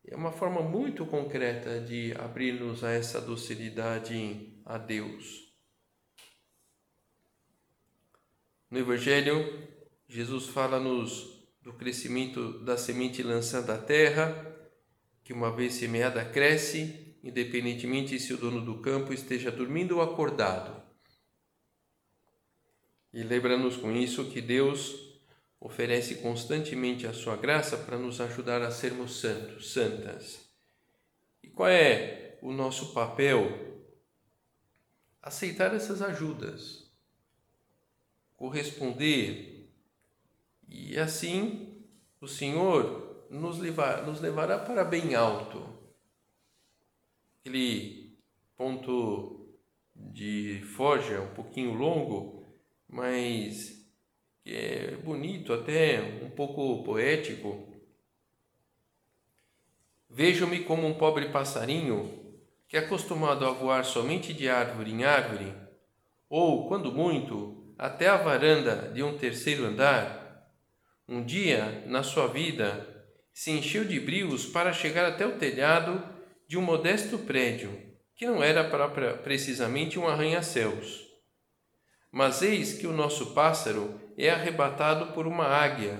é 0.05 0.15
uma 0.15 0.31
forma 0.31 0.61
muito 0.61 1.05
concreta 1.05 1.79
de 1.79 2.13
abrir-nos 2.17 2.83
a 2.83 2.91
essa 2.91 3.21
docilidade 3.21 4.61
a 4.65 4.77
Deus. 4.77 5.53
No 8.69 8.79
Evangelho, 8.79 9.67
Jesus 10.07 10.47
fala-nos 10.47 11.39
do 11.61 11.73
crescimento 11.73 12.59
da 12.63 12.77
semente 12.77 13.21
lançada 13.21 13.75
à 13.75 13.77
terra, 13.77 14.45
que 15.23 15.33
uma 15.33 15.51
vez 15.51 15.73
semeada 15.73 16.23
cresce, 16.25 17.15
independentemente 17.23 18.19
se 18.19 18.33
o 18.33 18.37
dono 18.37 18.61
do 18.61 18.81
campo 18.81 19.13
esteja 19.13 19.51
dormindo 19.51 19.97
ou 19.97 20.01
acordado. 20.01 20.81
E 23.13 23.23
lembra-nos 23.23 23.75
com 23.75 23.91
isso 23.91 24.29
que 24.29 24.39
Deus 24.39 25.08
oferece 25.59 26.15
constantemente 26.15 27.05
a 27.05 27.13
sua 27.13 27.35
graça 27.35 27.77
para 27.77 27.97
nos 27.97 28.21
ajudar 28.21 28.61
a 28.61 28.71
sermos 28.71 29.19
santos, 29.19 29.73
santas. 29.73 30.49
E 31.43 31.49
qual 31.49 31.69
é 31.69 32.37
o 32.41 32.51
nosso 32.51 32.93
papel? 32.93 33.67
Aceitar 35.21 35.75
essas 35.75 36.01
ajudas, 36.01 36.89
corresponder, 38.37 39.69
e 40.67 40.97
assim 40.97 41.83
o 42.21 42.27
Senhor 42.27 43.27
nos, 43.29 43.59
levar, 43.59 44.05
nos 44.05 44.21
levará 44.21 44.57
para 44.57 44.83
bem 44.85 45.15
alto. 45.15 45.67
Aquele 47.39 48.17
ponto 48.55 49.57
de 49.93 50.61
Forja, 50.75 51.21
um 51.21 51.33
pouquinho 51.33 51.73
longo, 51.73 52.45
mas 52.87 53.78
que 54.49 54.55
é 54.55 54.95
bonito, 55.03 55.53
até 55.53 56.01
um 56.23 56.29
pouco 56.31 56.83
poético. 56.83 57.69
Vejo-me 60.09 60.61
como 60.61 60.87
um 60.87 60.95
pobre 60.95 61.29
passarinho 61.29 62.11
que 62.67 62.75
é 62.75 62.79
acostumado 62.79 63.45
a 63.45 63.51
voar 63.51 63.85
somente 63.85 64.33
de 64.33 64.49
árvore 64.49 64.91
em 64.91 65.03
árvore, 65.03 65.53
ou, 66.27 66.67
quando 66.67 66.91
muito, 66.91 67.75
até 67.77 68.07
a 68.07 68.17
varanda 68.17 68.91
de 68.91 69.03
um 69.03 69.15
terceiro 69.15 69.65
andar. 69.65 70.51
Um 71.07 71.23
dia, 71.23 71.83
na 71.85 72.01
sua 72.01 72.25
vida, 72.25 73.05
se 73.31 73.51
encheu 73.51 73.85
de 73.85 73.99
brios 73.99 74.47
para 74.47 74.73
chegar 74.73 75.05
até 75.05 75.27
o 75.27 75.37
telhado 75.37 76.03
de 76.47 76.57
um 76.57 76.61
modesto 76.63 77.19
prédio, 77.19 77.71
que 78.15 78.25
não 78.25 78.41
era 78.41 78.63
precisamente 79.21 79.99
um 79.99 80.07
arranha-céus. 80.07 81.07
Mas 82.11 82.41
eis 82.41 82.73
que 82.73 82.87
o 82.87 82.93
nosso 82.93 83.27
pássaro 83.35 84.08
é 84.25 84.31
arrebatado 84.31 85.13
por 85.13 85.25
uma 85.25 85.45
águia, 85.45 85.97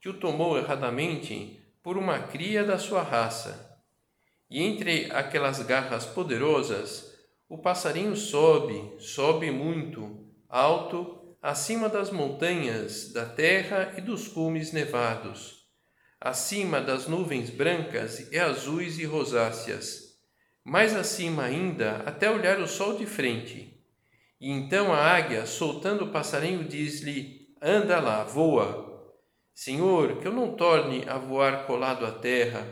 que 0.00 0.08
o 0.08 0.18
tomou 0.18 0.58
erradamente 0.58 1.60
por 1.82 1.96
uma 1.96 2.18
cria 2.18 2.64
da 2.64 2.78
sua 2.78 3.02
raça. 3.02 3.78
E 4.50 4.62
entre 4.62 5.10
aquelas 5.12 5.62
garras 5.62 6.04
poderosas, 6.04 7.14
o 7.48 7.58
passarinho 7.58 8.16
sobe, 8.16 8.96
sobe 8.98 9.50
muito, 9.50 10.26
alto, 10.48 11.36
acima 11.40 11.88
das 11.88 12.10
montanhas, 12.10 13.12
da 13.12 13.24
terra 13.24 13.94
e 13.96 14.00
dos 14.00 14.26
cumes 14.26 14.72
nevados, 14.72 15.68
acima 16.20 16.80
das 16.80 17.06
nuvens 17.06 17.50
brancas 17.50 18.32
e 18.32 18.38
azuis 18.38 18.98
e 18.98 19.04
rosáceas, 19.04 20.18
mais 20.64 20.96
acima 20.96 21.44
ainda, 21.44 21.96
até 22.06 22.30
olhar 22.30 22.58
o 22.58 22.66
sol 22.66 22.96
de 22.96 23.06
frente. 23.06 23.80
E 24.40 24.50
então 24.50 24.92
a 24.92 24.98
águia, 24.98 25.46
soltando 25.46 26.04
o 26.04 26.10
passarinho, 26.10 26.64
diz-lhe: 26.64 27.43
Anda 27.66 27.98
lá, 27.98 28.24
voa. 28.24 29.10
Senhor, 29.54 30.18
que 30.18 30.28
eu 30.28 30.32
não 30.32 30.54
torne 30.54 31.08
a 31.08 31.16
voar 31.16 31.66
colado 31.66 32.04
à 32.04 32.12
terra, 32.12 32.62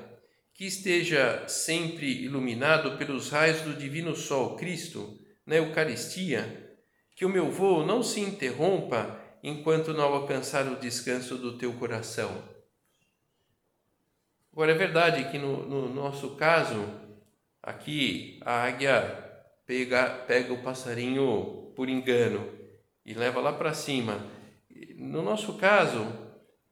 que 0.52 0.66
esteja 0.66 1.48
sempre 1.48 2.24
iluminado 2.24 2.98
pelos 2.98 3.30
raios 3.30 3.62
do 3.62 3.72
divino 3.72 4.14
Sol 4.14 4.54
Cristo 4.54 5.18
na 5.46 5.56
Eucaristia, 5.56 6.76
que 7.16 7.24
o 7.24 7.28
meu 7.30 7.50
voo 7.50 7.86
não 7.86 8.02
se 8.02 8.20
interrompa 8.20 9.18
enquanto 9.42 9.94
não 9.94 10.12
alcançar 10.12 10.66
o 10.66 10.76
descanso 10.76 11.38
do 11.38 11.56
teu 11.56 11.72
coração. 11.72 12.30
Agora 14.52 14.72
é 14.72 14.74
verdade 14.74 15.30
que 15.30 15.38
no, 15.38 15.66
no 15.66 15.88
nosso 15.88 16.36
caso, 16.36 16.84
aqui 17.62 18.38
a 18.44 18.64
águia 18.64 19.00
pega, 19.64 20.06
pega 20.26 20.52
o 20.52 20.62
passarinho 20.62 21.72
por 21.74 21.88
engano 21.88 22.46
e 23.06 23.14
leva 23.14 23.40
lá 23.40 23.54
para 23.54 23.72
cima 23.72 24.31
no 24.96 25.22
nosso 25.22 25.54
caso, 25.58 26.06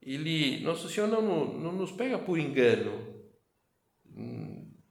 ele, 0.00 0.60
Nosso 0.60 0.88
Senhor 0.88 1.06
não, 1.06 1.22
não 1.22 1.72
nos 1.72 1.92
pega 1.92 2.18
por 2.18 2.38
engano. 2.38 3.20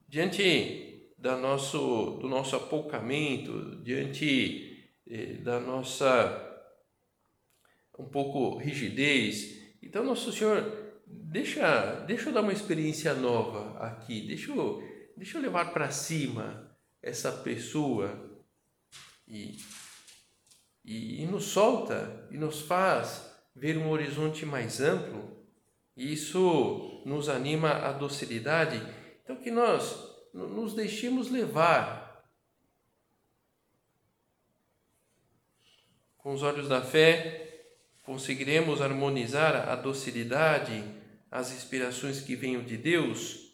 Diante 0.07 1.13
da 1.17 1.37
nosso, 1.37 2.17
do 2.21 2.27
nosso 2.27 2.55
apoucamento, 2.55 3.81
diante 3.83 4.97
eh, 5.07 5.33
da 5.35 5.59
nossa 5.59 6.45
um 7.97 8.07
pouco 8.07 8.57
rigidez, 8.57 9.75
então 9.83 10.05
Nosso 10.05 10.31
Senhor 10.31 11.03
deixa, 11.05 12.05
deixa 12.07 12.29
eu 12.29 12.33
dar 12.33 12.41
uma 12.41 12.53
experiência 12.53 13.13
nova 13.13 13.77
aqui, 13.79 14.25
deixa 14.25 14.51
eu, 14.51 14.81
deixa 15.17 15.37
eu 15.37 15.41
levar 15.41 15.73
para 15.73 15.91
cima 15.91 16.73
essa 17.03 17.29
pessoa 17.29 18.41
e, 19.27 19.57
e, 20.89 21.21
e 21.21 21.27
nos 21.27 21.45
solta 21.45 22.27
e 22.31 22.37
nos 22.37 22.61
faz 22.61 23.31
ver 23.55 23.77
um 23.77 23.91
horizonte 23.91 24.43
mais 24.43 24.81
amplo, 24.81 25.37
e 25.95 26.11
isso 26.11 27.03
nos 27.05 27.29
anima 27.29 27.69
à 27.69 27.91
docilidade. 27.91 28.81
Então, 29.23 29.35
que 29.35 29.51
nós 29.51 30.03
nos 30.33 30.73
deixemos 30.73 31.29
levar 31.29 32.25
com 36.17 36.33
os 36.33 36.41
olhos 36.41 36.67
da 36.67 36.81
fé, 36.81 37.67
conseguiremos 38.01 38.81
harmonizar 38.81 39.69
a 39.69 39.75
docilidade, 39.75 40.83
as 41.29 41.51
inspirações 41.51 42.19
que 42.19 42.35
venham 42.35 42.63
de 42.63 42.77
Deus, 42.77 43.53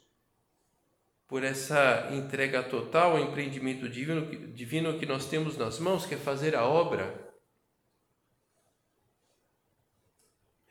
por 1.28 1.44
essa 1.44 2.10
entrega 2.14 2.64
total 2.64 3.18
ao 3.18 3.20
empreendimento 3.20 3.90
divino, 3.90 4.54
divino 4.54 4.98
que 4.98 5.06
nós 5.06 5.26
temos 5.26 5.58
nas 5.58 5.80
mãos, 5.80 6.06
que 6.06 6.14
é 6.14 6.18
fazer 6.18 6.56
a 6.56 6.64
obra 6.64 7.25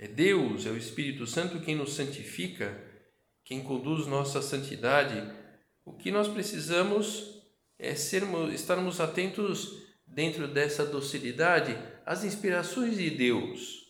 É 0.05 0.07
Deus, 0.07 0.67
é 0.67 0.71
o 0.71 0.77
Espírito 0.77 1.27
Santo 1.27 1.61
quem 1.61 1.75
nos 1.75 1.95
santifica, 1.95 2.79
quem 3.43 3.63
conduz 3.63 4.07
nossa 4.07 4.43
santidade. 4.43 5.33
O 5.83 5.95
que 5.95 6.11
nós 6.11 6.29
precisamos 6.29 7.43
é 7.79 7.95
sermos, 7.95 8.53
estarmos 8.53 9.01
atentos 9.01 9.83
dentro 10.07 10.47
dessa 10.47 10.85
docilidade 10.85 11.75
às 12.05 12.23
inspirações 12.23 12.99
de 12.99 13.09
Deus, 13.09 13.81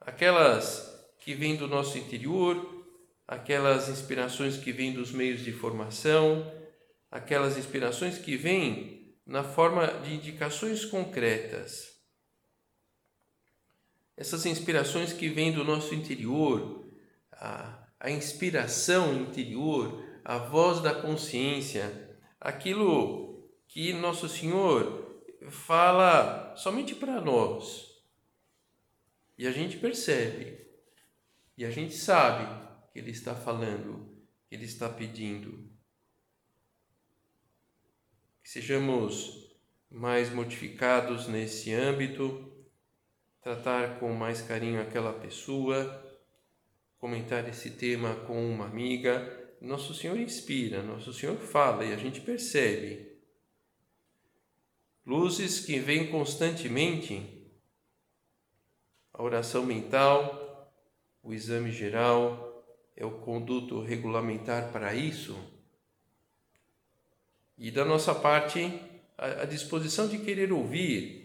aquelas 0.00 0.88
que 1.18 1.34
vêm 1.34 1.56
do 1.56 1.66
nosso 1.66 1.98
interior, 1.98 2.86
aquelas 3.26 3.88
inspirações 3.88 4.58
que 4.58 4.70
vêm 4.70 4.92
dos 4.92 5.10
meios 5.10 5.40
de 5.40 5.50
formação, 5.50 6.48
aquelas 7.10 7.58
inspirações 7.58 8.16
que 8.16 8.36
vêm 8.36 9.18
na 9.26 9.42
forma 9.42 9.88
de 10.04 10.14
indicações 10.14 10.84
concretas 10.84 11.89
essas 14.20 14.44
inspirações 14.44 15.14
que 15.14 15.30
vêm 15.30 15.50
do 15.50 15.64
nosso 15.64 15.94
interior, 15.94 16.86
a, 17.32 17.88
a 17.98 18.10
inspiração 18.10 19.14
interior, 19.14 20.04
a 20.22 20.36
voz 20.36 20.82
da 20.82 20.92
consciência, 20.94 22.18
aquilo 22.38 23.50
que 23.66 23.94
Nosso 23.94 24.28
Senhor 24.28 25.24
fala 25.48 26.54
somente 26.54 26.94
para 26.94 27.18
nós. 27.18 27.98
E 29.38 29.46
a 29.46 29.52
gente 29.52 29.78
percebe, 29.78 30.66
e 31.56 31.64
a 31.64 31.70
gente 31.70 31.94
sabe 31.94 32.44
que 32.92 32.98
Ele 32.98 33.12
está 33.12 33.34
falando, 33.34 34.22
que 34.46 34.54
Ele 34.54 34.66
está 34.66 34.86
pedindo. 34.86 35.66
Que 38.42 38.50
sejamos 38.50 39.50
mais 39.90 40.30
mortificados 40.30 41.26
nesse 41.26 41.72
âmbito 41.72 42.59
tratar 43.42 43.98
com 43.98 44.12
mais 44.12 44.42
carinho 44.42 44.80
aquela 44.80 45.12
pessoa, 45.12 46.04
comentar 46.98 47.48
esse 47.48 47.70
tema 47.70 48.14
com 48.26 48.50
uma 48.50 48.66
amiga. 48.66 49.38
Nosso 49.60 49.94
Senhor 49.94 50.18
inspira, 50.18 50.82
Nosso 50.82 51.12
Senhor 51.12 51.36
fala 51.36 51.84
e 51.84 51.92
a 51.92 51.96
gente 51.96 52.20
percebe. 52.20 53.08
luzes 55.04 55.60
que 55.60 55.78
vêm 55.78 56.08
constantemente, 56.08 57.40
a 59.12 59.22
oração 59.22 59.64
mental, 59.64 60.72
o 61.22 61.34
exame 61.34 61.72
geral, 61.72 62.50
é 62.96 63.04
o 63.04 63.10
conduto 63.10 63.80
regulamentar 63.80 64.70
para 64.70 64.94
isso. 64.94 65.36
E 67.58 67.70
da 67.70 67.84
nossa 67.84 68.14
parte, 68.14 68.80
a, 69.18 69.44
disposição 69.44 70.08
de 70.08 70.18
querer 70.18 70.50
ouvir. 70.52 71.19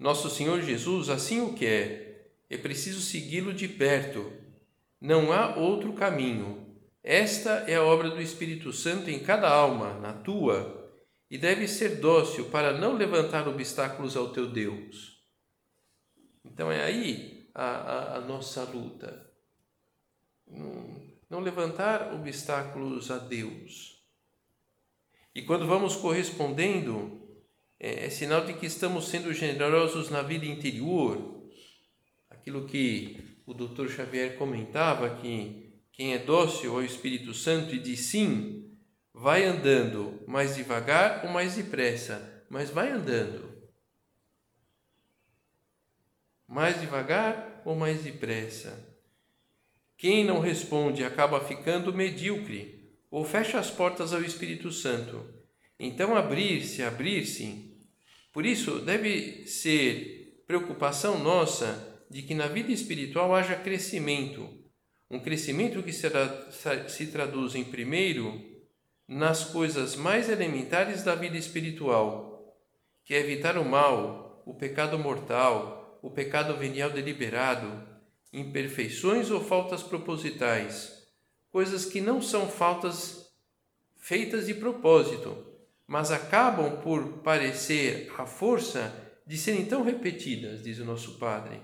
Nosso 0.00 0.30
Senhor 0.30 0.62
Jesus 0.62 1.10
assim 1.10 1.42
o 1.42 1.52
quer, 1.52 2.32
é 2.48 2.56
preciso 2.56 3.02
segui-lo 3.02 3.52
de 3.52 3.68
perto. 3.68 4.32
Não 4.98 5.30
há 5.30 5.56
outro 5.56 5.92
caminho. 5.92 6.74
Esta 7.02 7.50
é 7.68 7.76
a 7.76 7.84
obra 7.84 8.08
do 8.08 8.20
Espírito 8.20 8.72
Santo 8.72 9.10
em 9.10 9.18
cada 9.18 9.50
alma, 9.50 9.92
na 10.00 10.14
tua, 10.14 10.90
e 11.30 11.36
deve 11.36 11.68
ser 11.68 12.00
dócil 12.00 12.46
para 12.46 12.72
não 12.72 12.94
levantar 12.94 13.46
obstáculos 13.46 14.16
ao 14.16 14.32
teu 14.32 14.50
Deus. 14.50 15.22
Então 16.46 16.72
é 16.72 16.82
aí 16.82 17.46
a, 17.54 17.64
a, 17.64 18.16
a 18.16 18.20
nossa 18.22 18.64
luta. 18.64 19.30
Não, 20.46 21.12
não 21.28 21.40
levantar 21.40 22.14
obstáculos 22.14 23.10
a 23.10 23.18
Deus. 23.18 24.02
E 25.34 25.42
quando 25.42 25.66
vamos 25.66 25.94
correspondendo, 25.94 27.19
é, 27.80 28.04
é 28.04 28.10
sinal 28.10 28.44
de 28.44 28.52
que 28.52 28.66
estamos 28.66 29.08
sendo 29.08 29.32
generosos 29.32 30.10
na 30.10 30.20
vida 30.20 30.44
interior. 30.44 31.48
Aquilo 32.28 32.66
que 32.66 33.40
o 33.46 33.54
Dr. 33.54 33.88
Xavier 33.88 34.36
comentava, 34.36 35.16
que 35.16 35.80
quem 35.90 36.12
é 36.12 36.18
dócil 36.18 36.74
ao 36.74 36.84
Espírito 36.84 37.32
Santo 37.32 37.74
e 37.74 37.78
diz 37.78 38.00
sim, 38.00 38.70
vai 39.14 39.44
andando 39.44 40.22
mais 40.28 40.54
devagar 40.54 41.24
ou 41.24 41.30
mais 41.30 41.56
depressa, 41.56 42.44
mas 42.50 42.70
vai 42.70 42.90
andando. 42.90 43.50
Mais 46.46 46.80
devagar 46.80 47.62
ou 47.64 47.74
mais 47.74 48.02
depressa. 48.02 48.88
Quem 49.96 50.24
não 50.24 50.40
responde 50.40 51.04
acaba 51.04 51.40
ficando 51.40 51.92
medíocre 51.92 52.94
ou 53.10 53.24
fecha 53.24 53.58
as 53.58 53.70
portas 53.70 54.12
ao 54.12 54.22
Espírito 54.22 54.70
Santo. 54.70 55.28
Então, 55.78 56.14
abrir-se, 56.16 56.82
abrir-se. 56.82 57.69
Por 58.40 58.46
isso, 58.46 58.78
deve 58.78 59.46
ser 59.46 60.42
preocupação 60.46 61.18
nossa 61.18 62.02
de 62.08 62.22
que 62.22 62.34
na 62.34 62.46
vida 62.46 62.72
espiritual 62.72 63.34
haja 63.34 63.54
crescimento. 63.54 64.48
Um 65.10 65.20
crescimento 65.20 65.82
que 65.82 65.92
se 65.92 67.06
traduz 67.08 67.54
em, 67.54 67.62
primeiro, 67.62 68.40
nas 69.06 69.44
coisas 69.44 69.94
mais 69.94 70.30
elementares 70.30 71.02
da 71.02 71.14
vida 71.14 71.36
espiritual, 71.36 72.56
que 73.04 73.12
é 73.12 73.20
evitar 73.20 73.58
o 73.58 73.64
mal, 73.68 74.42
o 74.46 74.54
pecado 74.54 74.98
mortal, 74.98 76.00
o 76.00 76.08
pecado 76.08 76.56
venial 76.56 76.88
deliberado, 76.88 77.86
imperfeições 78.32 79.30
ou 79.30 79.44
faltas 79.44 79.82
propositais 79.82 81.06
coisas 81.52 81.84
que 81.84 82.00
não 82.00 82.22
são 82.22 82.48
faltas 82.48 83.30
feitas 83.98 84.46
de 84.46 84.54
propósito, 84.54 85.49
mas 85.90 86.12
acabam 86.12 86.80
por 86.82 87.18
parecer 87.18 88.12
à 88.16 88.24
força 88.24 88.94
de 89.26 89.36
serem 89.36 89.66
tão 89.66 89.82
repetidas, 89.82 90.62
diz 90.62 90.78
o 90.78 90.84
nosso 90.84 91.18
Padre. 91.18 91.60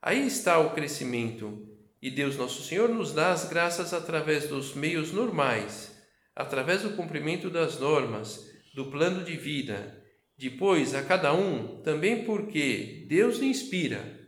Aí 0.00 0.26
está 0.26 0.58
o 0.58 0.72
crescimento, 0.72 1.68
e 2.00 2.10
Deus 2.10 2.38
Nosso 2.38 2.62
Senhor 2.62 2.88
nos 2.88 3.12
dá 3.12 3.32
as 3.32 3.46
graças 3.46 3.92
através 3.92 4.48
dos 4.48 4.72
meios 4.72 5.12
normais, 5.12 5.94
através 6.34 6.80
do 6.80 6.96
cumprimento 6.96 7.50
das 7.50 7.78
normas, 7.78 8.50
do 8.74 8.86
plano 8.86 9.22
de 9.22 9.36
vida, 9.36 10.02
depois 10.38 10.94
a 10.94 11.02
cada 11.02 11.34
um 11.34 11.82
também 11.82 12.24
porque 12.24 13.04
Deus 13.10 13.36
lhe 13.36 13.46
inspira. 13.46 14.26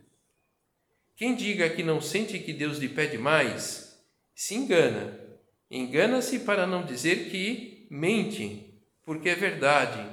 Quem 1.17 1.35
diga 1.35 1.71
que 1.71 1.83
não 1.83 2.03
sente 2.03 2.39
que 2.39 2.53
Deus 2.53 2.77
lhe 2.77 2.91
pede 2.91 3.17
mais, 3.17 3.99
se 4.35 4.55
engana. 4.55 5.19
Engana-se 5.71 6.41
para 6.41 6.67
não 6.67 6.85
dizer 6.85 7.31
que 7.31 7.89
mente, 7.91 8.66
porque 9.07 9.29
é 9.31 9.35
verdade. 9.37 10.05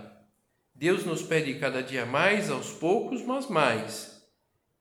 Deus 0.74 1.04
nos 1.04 1.24
pede 1.24 1.60
cada 1.60 1.82
dia 1.82 2.06
mais, 2.06 2.50
aos 2.50 2.72
poucos, 2.72 3.24
mas 3.24 3.50
mais, 3.50 4.24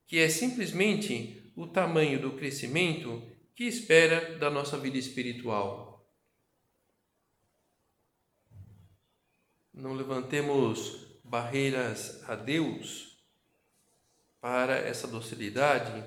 que 0.05 0.19
é 0.19 0.29
simplesmente 0.29 1.51
o 1.55 1.67
tamanho 1.67 2.21
do 2.21 2.33
crescimento 2.33 3.21
que 3.55 3.63
espera 3.63 4.37
da 4.37 4.49
nossa 4.49 4.77
vida 4.77 4.97
espiritual. 4.97 6.07
Não 9.73 9.93
levantemos 9.93 11.19
barreiras 11.23 12.23
a 12.29 12.35
Deus 12.35 13.17
para 14.39 14.75
essa 14.75 15.07
docilidade. 15.07 16.03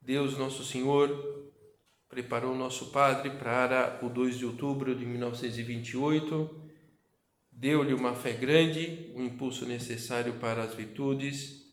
Deus, 0.00 0.36
nosso 0.36 0.64
Senhor, 0.64 1.33
preparou 2.14 2.54
nosso 2.54 2.92
padre 2.92 3.28
para 3.30 3.98
o 4.00 4.08
2 4.08 4.38
de 4.38 4.46
outubro 4.46 4.94
de 4.94 5.04
1928, 5.04 6.48
deu-lhe 7.50 7.92
uma 7.92 8.14
fé 8.14 8.32
grande, 8.32 9.10
o 9.16 9.18
um 9.18 9.24
impulso 9.24 9.66
necessário 9.66 10.34
para 10.34 10.62
as 10.62 10.74
virtudes, 10.74 11.64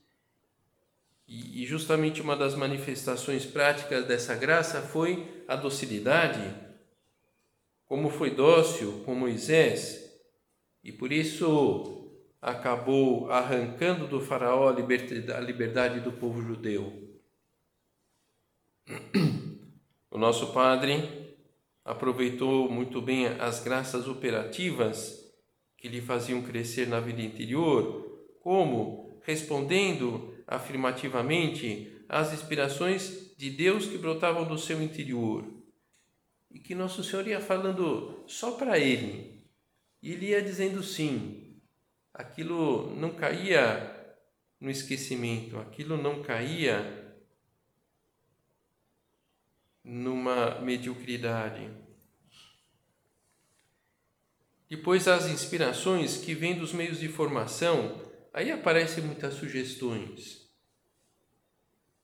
e 1.27 1.63
justamente 1.67 2.23
uma 2.23 2.35
das 2.35 2.55
manifestações 2.55 3.45
práticas 3.45 4.07
dessa 4.07 4.33
graça 4.33 4.81
foi 4.81 5.43
a 5.47 5.55
docilidade, 5.55 6.55
como 7.85 8.09
foi 8.09 8.31
dócil 8.31 9.03
com 9.05 9.13
Moisés, 9.13 10.11
e 10.83 10.91
por 10.91 11.11
isso 11.11 12.11
acabou 12.41 13.29
arrancando 13.29 14.07
do 14.07 14.19
faraó 14.19 14.69
a 14.69 15.39
liberdade 15.39 15.99
do 15.99 16.11
povo 16.11 16.41
judeu. 16.41 17.21
O 20.11 20.17
nosso 20.17 20.47
Padre 20.51 21.37
aproveitou 21.85 22.69
muito 22.69 23.01
bem 23.01 23.27
as 23.27 23.63
graças 23.63 24.09
operativas 24.09 25.33
que 25.77 25.87
lhe 25.87 26.01
faziam 26.01 26.41
crescer 26.41 26.85
na 26.85 26.99
vida 26.99 27.21
interior, 27.21 28.27
como 28.41 29.21
respondendo 29.23 30.35
afirmativamente 30.45 32.03
às 32.09 32.33
inspirações 32.33 33.33
de 33.37 33.49
Deus 33.51 33.85
que 33.85 33.97
brotavam 33.97 34.43
do 34.43 34.57
seu 34.57 34.81
interior. 34.81 35.45
E 36.51 36.59
que 36.59 36.75
Nosso 36.75 37.05
Senhor 37.05 37.25
ia 37.25 37.39
falando 37.39 38.25
só 38.27 38.51
para 38.51 38.77
ele. 38.77 39.45
E 40.03 40.11
ele 40.11 40.27
ia 40.27 40.41
dizendo 40.41 40.83
sim. 40.83 41.55
Aquilo 42.13 42.93
não 42.97 43.11
caía 43.11 44.17
no 44.59 44.69
esquecimento, 44.69 45.57
aquilo 45.57 45.95
não 45.95 46.21
caía 46.21 47.00
numa 49.83 50.59
mediocridade. 50.61 51.69
Depois 54.69 55.07
as 55.07 55.29
inspirações 55.29 56.17
que 56.17 56.33
vêm 56.33 56.57
dos 56.57 56.71
meios 56.71 56.99
de 56.99 57.09
formação, 57.09 58.01
aí 58.33 58.51
aparecem 58.51 59.03
muitas 59.03 59.33
sugestões. 59.33 60.49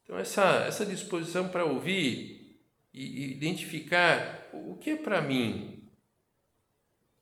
Então 0.03 0.17
essa 0.17 0.65
essa 0.65 0.85
disposição 0.85 1.47
para 1.49 1.65
ouvir 1.65 2.59
e 2.93 3.31
identificar 3.31 4.49
o 4.51 4.75
que 4.75 4.91
é 4.91 4.95
para 4.95 5.21
mim. 5.21 5.87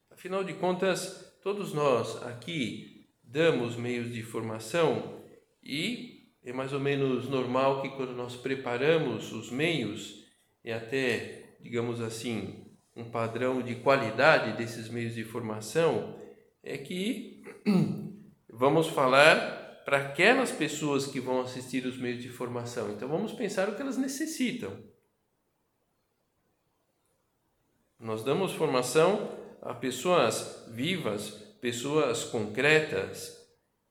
Afinal 0.10 0.44
de 0.44 0.54
contas, 0.54 1.38
todos 1.44 1.74
nós 1.74 2.24
aqui 2.24 3.08
damos 3.24 3.76
meios 3.76 4.12
de 4.14 4.24
formação 4.24 5.22
e 5.64 6.32
é 6.44 6.54
mais 6.54 6.74
ou 6.74 6.80
menos 6.80 7.28
normal 7.28 7.82
que 7.82 7.90
quando 7.90 8.14
nós 8.14 8.36
preparamos 8.36 9.34
os 9.34 9.52
meios, 9.52 10.25
e 10.66 10.72
até, 10.72 11.58
digamos 11.62 12.02
assim, 12.02 12.66
um 12.96 13.04
padrão 13.12 13.62
de 13.62 13.76
qualidade 13.76 14.58
desses 14.58 14.90
meios 14.90 15.14
de 15.14 15.24
formação 15.24 16.20
é 16.64 16.76
que 16.76 17.44
vamos 18.50 18.88
falar 18.88 19.84
para 19.86 19.98
aquelas 19.98 20.52
pessoas 20.52 21.06
que 21.06 21.20
vão 21.20 21.42
assistir 21.42 21.86
os 21.86 22.00
meios 22.00 22.24
de 22.24 22.30
formação. 22.30 22.92
Então 22.92 23.08
vamos 23.08 23.32
pensar 23.32 23.70
o 23.70 23.76
que 23.76 23.82
elas 23.84 23.96
necessitam. 23.96 24.76
Nós 28.00 28.24
damos 28.24 28.52
formação 28.52 29.38
a 29.62 29.72
pessoas 29.72 30.68
vivas, 30.72 31.30
pessoas 31.62 32.24
concretas. 32.24 33.38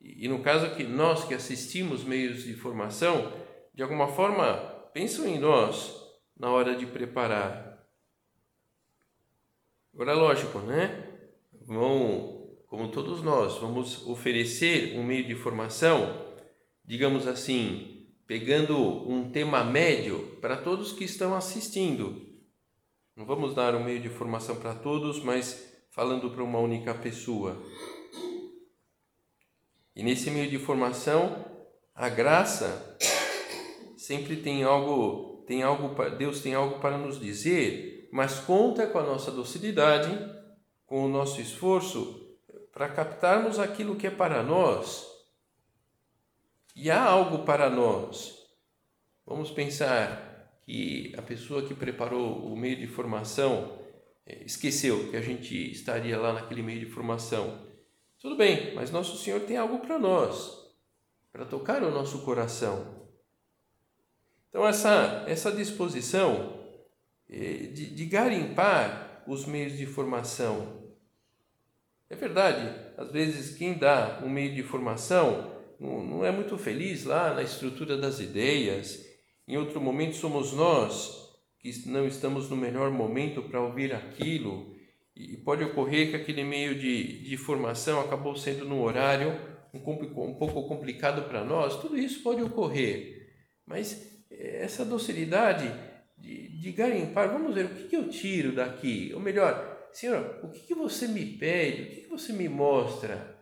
E 0.01 0.27
no 0.27 0.43
caso 0.43 0.75
que 0.75 0.83
nós 0.83 1.25
que 1.25 1.35
assistimos 1.35 2.03
meios 2.03 2.43
de 2.43 2.55
formação, 2.55 3.33
de 3.73 3.81
alguma 3.81 4.09
forma 4.09 4.57
pensam 4.93 5.25
em 5.29 5.39
nós, 5.39 6.04
na 6.37 6.51
hora 6.51 6.77
de 6.77 6.87
preparar. 6.87 7.87
Agora, 9.93 10.13
é 10.13 10.15
lógico, 10.15 10.59
né? 10.59 11.09
Vão, 11.63 12.57
como 12.67 12.91
todos 12.91 13.23
nós, 13.23 13.59
vamos 13.59 14.07
oferecer 14.07 14.99
um 14.99 15.05
meio 15.05 15.25
de 15.25 15.35
formação, 15.35 16.35
digamos 16.85 17.27
assim, 17.27 18.07
pegando 18.27 18.77
um 18.77 19.31
tema 19.31 19.63
médio 19.63 20.39
para 20.41 20.57
todos 20.57 20.93
que 20.93 21.05
estão 21.05 21.35
assistindo. 21.35 22.21
Não 23.17 23.25
vamos 23.25 23.55
dar 23.55 23.75
um 23.77 23.85
meio 23.85 24.01
de 24.01 24.09
formação 24.09 24.57
para 24.57 24.75
todos, 24.75 25.23
mas 25.23 25.73
falando 25.91 26.31
para 26.31 26.43
uma 26.43 26.59
única 26.59 26.93
pessoa. 26.93 27.63
E 29.95 30.03
nesse 30.03 30.31
meio 30.31 30.51
de 30.51 30.59
formação, 30.59 31.45
a 31.95 32.09
graça 32.09 32.99
sempre 33.97 34.37
tem 34.37 34.65
algo, 34.65 35.34
tem 35.47 35.63
algo, 35.63 35.95
Deus 36.17 36.41
tem 36.41 36.55
algo 36.55 36.79
para 36.81 36.99
nos 36.99 37.21
dizer, 37.21 38.09
mas 38.13 38.41
conta 38.41 38.87
com 38.87 38.99
a 38.99 39.03
nossa 39.03 39.31
docilidade, 39.31 40.11
com 40.87 41.05
o 41.05 41.09
nosso 41.09 41.41
esforço 41.41 42.25
para 42.73 42.89
captarmos 42.89 43.59
aquilo 43.59 43.97
que 43.97 44.07
é 44.07 44.11
para 44.11 44.43
nós. 44.43 45.07
E 46.75 46.91
há 46.91 47.03
algo 47.03 47.45
para 47.45 47.71
nós. 47.71 48.37
Vamos 49.25 49.51
pensar 49.51 50.61
que 50.65 51.13
a 51.17 51.23
pessoa 51.23 51.63
que 51.63 51.75
preparou 51.75 52.53
o 52.53 52.57
meio 52.57 52.77
de 52.77 52.87
formação 52.87 53.79
eh, 54.27 54.43
esqueceu 54.45 55.11
que 55.11 55.17
a 55.17 55.21
gente 55.21 55.55
estaria 55.71 56.19
lá 56.19 56.33
naquele 56.33 56.63
meio 56.63 56.81
de 56.81 56.87
formação. 56.87 57.65
Tudo 58.19 58.37
bem, 58.37 58.75
mas 58.75 58.91
nosso 58.91 59.17
Senhor 59.19 59.41
tem 59.43 59.57
algo 59.57 59.79
para 59.79 59.99
nós, 59.99 60.53
para 61.31 61.45
tocar 61.45 61.83
o 61.83 61.91
nosso 61.91 62.23
coração. 62.23 63.04
Então, 64.55 64.69
essa, 64.69 65.25
essa 65.27 65.51
disposição 65.51 66.61
eh, 67.29 67.71
de, 67.73 67.87
de 67.87 68.07
garimpar 68.07 69.25
os 69.27 69.47
meios 69.47 69.77
de 69.77 69.85
formação. 69.85 70.95
É 72.09 72.15
verdade, 72.15 72.73
às 72.97 73.11
vezes 73.11 73.59
quem 73.59 73.77
dá 73.77 74.21
um 74.23 74.29
meio 74.29 74.55
de 74.55 74.63
formação 74.63 75.61
não, 75.81 76.05
não 76.05 76.25
é 76.25 76.31
muito 76.31 76.57
feliz 76.57 77.03
lá 77.03 77.35
na 77.35 77.43
estrutura 77.43 77.97
das 77.97 78.21
ideias. 78.21 79.05
Em 79.49 79.57
outro 79.57 79.81
momento 79.81 80.15
somos 80.15 80.53
nós 80.53 81.35
que 81.59 81.89
não 81.89 82.07
estamos 82.07 82.49
no 82.49 82.57
melhor 82.57 82.93
momento 82.93 83.43
para 83.43 83.61
ouvir 83.61 83.93
aquilo 83.93 84.73
e 85.17 85.37
pode 85.39 85.65
ocorrer 85.65 86.11
que 86.11 86.17
aquele 86.17 86.45
meio 86.45 86.79
de, 86.79 87.25
de 87.25 87.37
formação 87.37 88.01
acabou 88.01 88.37
sendo 88.37 88.65
num 88.65 88.83
horário 88.83 89.33
um, 89.75 89.79
um 89.81 90.35
pouco 90.37 90.69
complicado 90.69 91.29
para 91.29 91.43
nós, 91.43 91.81
tudo 91.81 91.99
isso 91.99 92.23
pode 92.23 92.41
ocorrer. 92.41 93.33
Mas 93.67 94.14
essa 94.39 94.85
docilidade 94.85 95.71
de, 96.17 96.49
de 96.49 96.73
garimpar, 96.73 97.33
vamos 97.33 97.55
ver 97.55 97.67
o 97.67 97.69
que, 97.69 97.89
que 97.89 97.97
eu 97.97 98.09
tiro 98.09 98.53
daqui, 98.53 99.13
ou 99.15 99.21
melhor, 99.21 99.89
Senhor, 99.93 100.41
o 100.43 100.49
que, 100.49 100.61
que 100.61 100.75
você 100.75 101.07
me 101.07 101.25
pede, 101.25 101.83
o 101.83 101.87
que, 101.87 102.01
que 102.03 102.09
você 102.09 102.33
me 102.33 102.49
mostra 102.49 103.39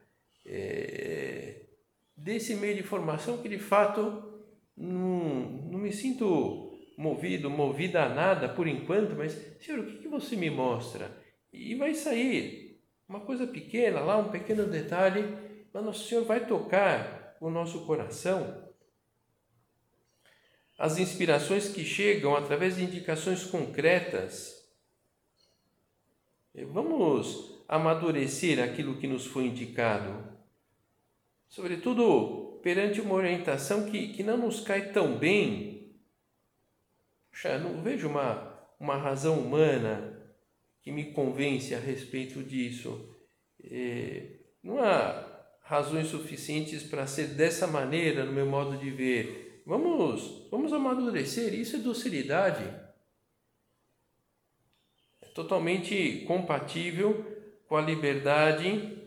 é, 0.47 1.63
desse 2.17 2.55
meio 2.57 2.77
de 2.77 2.83
formação 2.83 3.39
que 3.39 3.49
de 3.49 3.59
fato 3.59 4.41
não, 4.77 5.69
não 5.71 5.79
me 5.79 5.93
sinto 5.93 6.73
movido, 6.97 7.49
movida 7.49 8.05
a 8.05 8.09
nada 8.09 8.49
por 8.49 8.67
enquanto, 8.67 9.17
mas 9.17 9.33
Senhor, 9.61 9.81
o 9.81 9.87
que, 9.87 9.99
que 9.99 10.09
você 10.09 10.37
me 10.37 10.51
mostra? 10.51 11.11
E 11.53 11.75
vai 11.75 11.95
sair 11.95 12.81
uma 13.09 13.21
coisa 13.21 13.47
pequena 13.47 14.01
lá, 14.01 14.17
um 14.17 14.31
pequeno 14.31 14.67
detalhe, 14.67 15.25
mas 15.73 15.85
nosso 15.85 16.09
Senhor 16.09 16.25
vai 16.25 16.47
tocar 16.47 17.37
o 17.41 17.51
nosso 17.51 17.85
coração. 17.85 18.72
As 20.79 20.99
inspirações 20.99 21.69
que 21.69 21.85
chegam 21.85 22.35
através 22.35 22.77
de 22.77 22.85
indicações 22.85 23.45
concretas. 23.45 24.63
Vamos 26.73 27.65
amadurecer 27.69 28.63
aquilo 28.63 28.97
que 28.99 29.07
nos 29.07 29.25
foi 29.25 29.47
indicado, 29.47 30.37
sobretudo 31.49 32.61
perante 32.63 33.01
uma 33.01 33.15
orientação 33.15 33.91
que, 33.91 34.09
que 34.09 34.23
não 34.23 34.37
nos 34.37 34.61
cai 34.61 34.93
tão 34.93 35.17
bem. 35.17 35.97
Puxa, 37.31 37.59
não 37.59 37.83
vejo 37.83 38.09
uma, 38.09 38.61
uma 38.79 38.97
razão 38.97 39.39
humana 39.39 40.21
que 40.83 40.93
me 40.93 41.13
convence 41.13 41.75
a 41.75 41.79
respeito 41.79 42.43
disso. 42.43 43.17
É, 43.65 44.27
não 44.63 44.79
há 44.83 45.29
razões 45.63 46.09
suficientes 46.09 46.83
para 46.83 47.07
ser 47.07 47.29
dessa 47.29 47.67
maneira 47.67 48.25
no 48.25 48.33
meu 48.33 48.47
modo 48.47 48.77
de 48.77 48.91
ver. 48.91 49.52
Vamos, 49.65 50.49
vamos 50.51 50.73
amadurecer. 50.73 51.55
Isso 51.55 51.77
é 51.77 51.79
docilidade. 51.79 52.65
É 55.21 55.27
totalmente 55.35 56.25
compatível 56.27 57.25
com 57.69 57.77
a 57.77 57.81
liberdade 57.81 58.99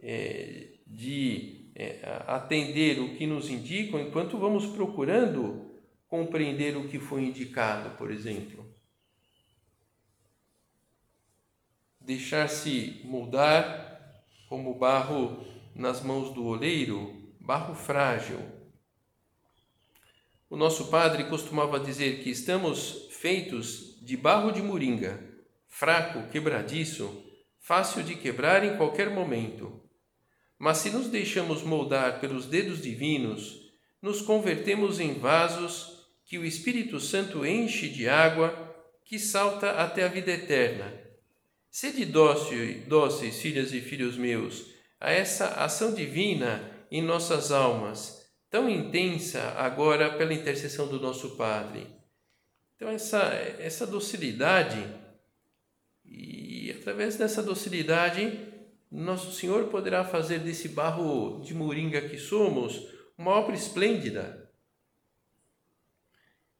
é, 0.00 0.68
de 0.86 1.70
é, 1.74 2.00
atender 2.26 2.98
o 2.98 3.14
que 3.16 3.26
nos 3.26 3.50
indicam 3.50 4.00
enquanto 4.00 4.38
vamos 4.38 4.66
procurando 4.66 5.70
compreender 6.08 6.76
o 6.76 6.88
que 6.88 6.98
foi 6.98 7.22
indicado, 7.22 7.96
por 7.96 8.10
exemplo. 8.10 8.72
deixar-se 12.04 13.00
moldar 13.04 14.24
como 14.48 14.74
barro 14.74 15.44
nas 15.74 16.02
mãos 16.02 16.30
do 16.30 16.44
oleiro, 16.44 17.32
barro 17.40 17.74
frágil. 17.74 18.40
O 20.52 20.56
nosso 20.58 20.88
padre 20.88 21.24
costumava 21.24 21.80
dizer 21.80 22.22
que 22.22 22.28
estamos 22.28 23.08
feitos 23.10 23.98
de 24.02 24.18
barro 24.18 24.52
de 24.52 24.60
moringa, 24.60 25.18
fraco, 25.66 26.30
quebradiço, 26.30 27.24
fácil 27.58 28.02
de 28.02 28.16
quebrar 28.16 28.62
em 28.62 28.76
qualquer 28.76 29.08
momento. 29.08 29.80
Mas 30.58 30.76
se 30.76 30.90
nos 30.90 31.08
deixamos 31.08 31.62
moldar 31.62 32.20
pelos 32.20 32.44
dedos 32.44 32.82
divinos, 32.82 33.72
nos 34.02 34.20
convertemos 34.20 35.00
em 35.00 35.14
vasos 35.14 36.06
que 36.26 36.36
o 36.36 36.44
Espírito 36.44 37.00
Santo 37.00 37.46
enche 37.46 37.88
de 37.88 38.06
água 38.06 38.76
que 39.06 39.18
salta 39.18 39.70
até 39.70 40.04
a 40.04 40.08
vida 40.08 40.32
eterna 40.32 40.92
Sede 41.70 42.04
dócil, 42.04 42.82
dóceis, 42.86 43.40
filhas 43.40 43.72
e 43.72 43.80
filhos 43.80 44.18
meus, 44.18 44.66
a 45.00 45.10
essa 45.10 45.46
ação 45.64 45.94
divina 45.94 46.70
em 46.90 47.00
nossas 47.00 47.50
almas, 47.50 48.21
tão 48.52 48.68
intensa 48.68 49.40
agora 49.56 50.16
pela 50.16 50.34
intercessão 50.34 50.86
do 50.86 51.00
nosso 51.00 51.36
Padre. 51.36 51.86
Então, 52.76 52.88
essa, 52.88 53.22
essa 53.58 53.86
docilidade, 53.86 54.86
e 56.04 56.70
através 56.78 57.16
dessa 57.16 57.42
docilidade, 57.42 58.46
nosso 58.90 59.32
Senhor 59.32 59.68
poderá 59.68 60.04
fazer 60.04 60.38
desse 60.40 60.68
barro 60.68 61.40
de 61.40 61.54
moringa 61.54 62.02
que 62.02 62.18
somos 62.18 62.88
uma 63.16 63.30
obra 63.32 63.56
esplêndida. 63.56 64.52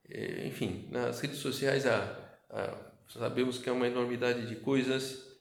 É, 0.09 0.46
enfim, 0.46 0.88
nas 0.90 1.20
redes 1.20 1.38
sociais 1.38 1.87
a, 1.87 2.38
a 2.50 2.92
Sabemos 3.09 3.59
que 3.59 3.68
é 3.68 3.72
uma 3.72 3.87
enormidade 3.87 4.46
de 4.46 4.57
coisas, 4.57 5.38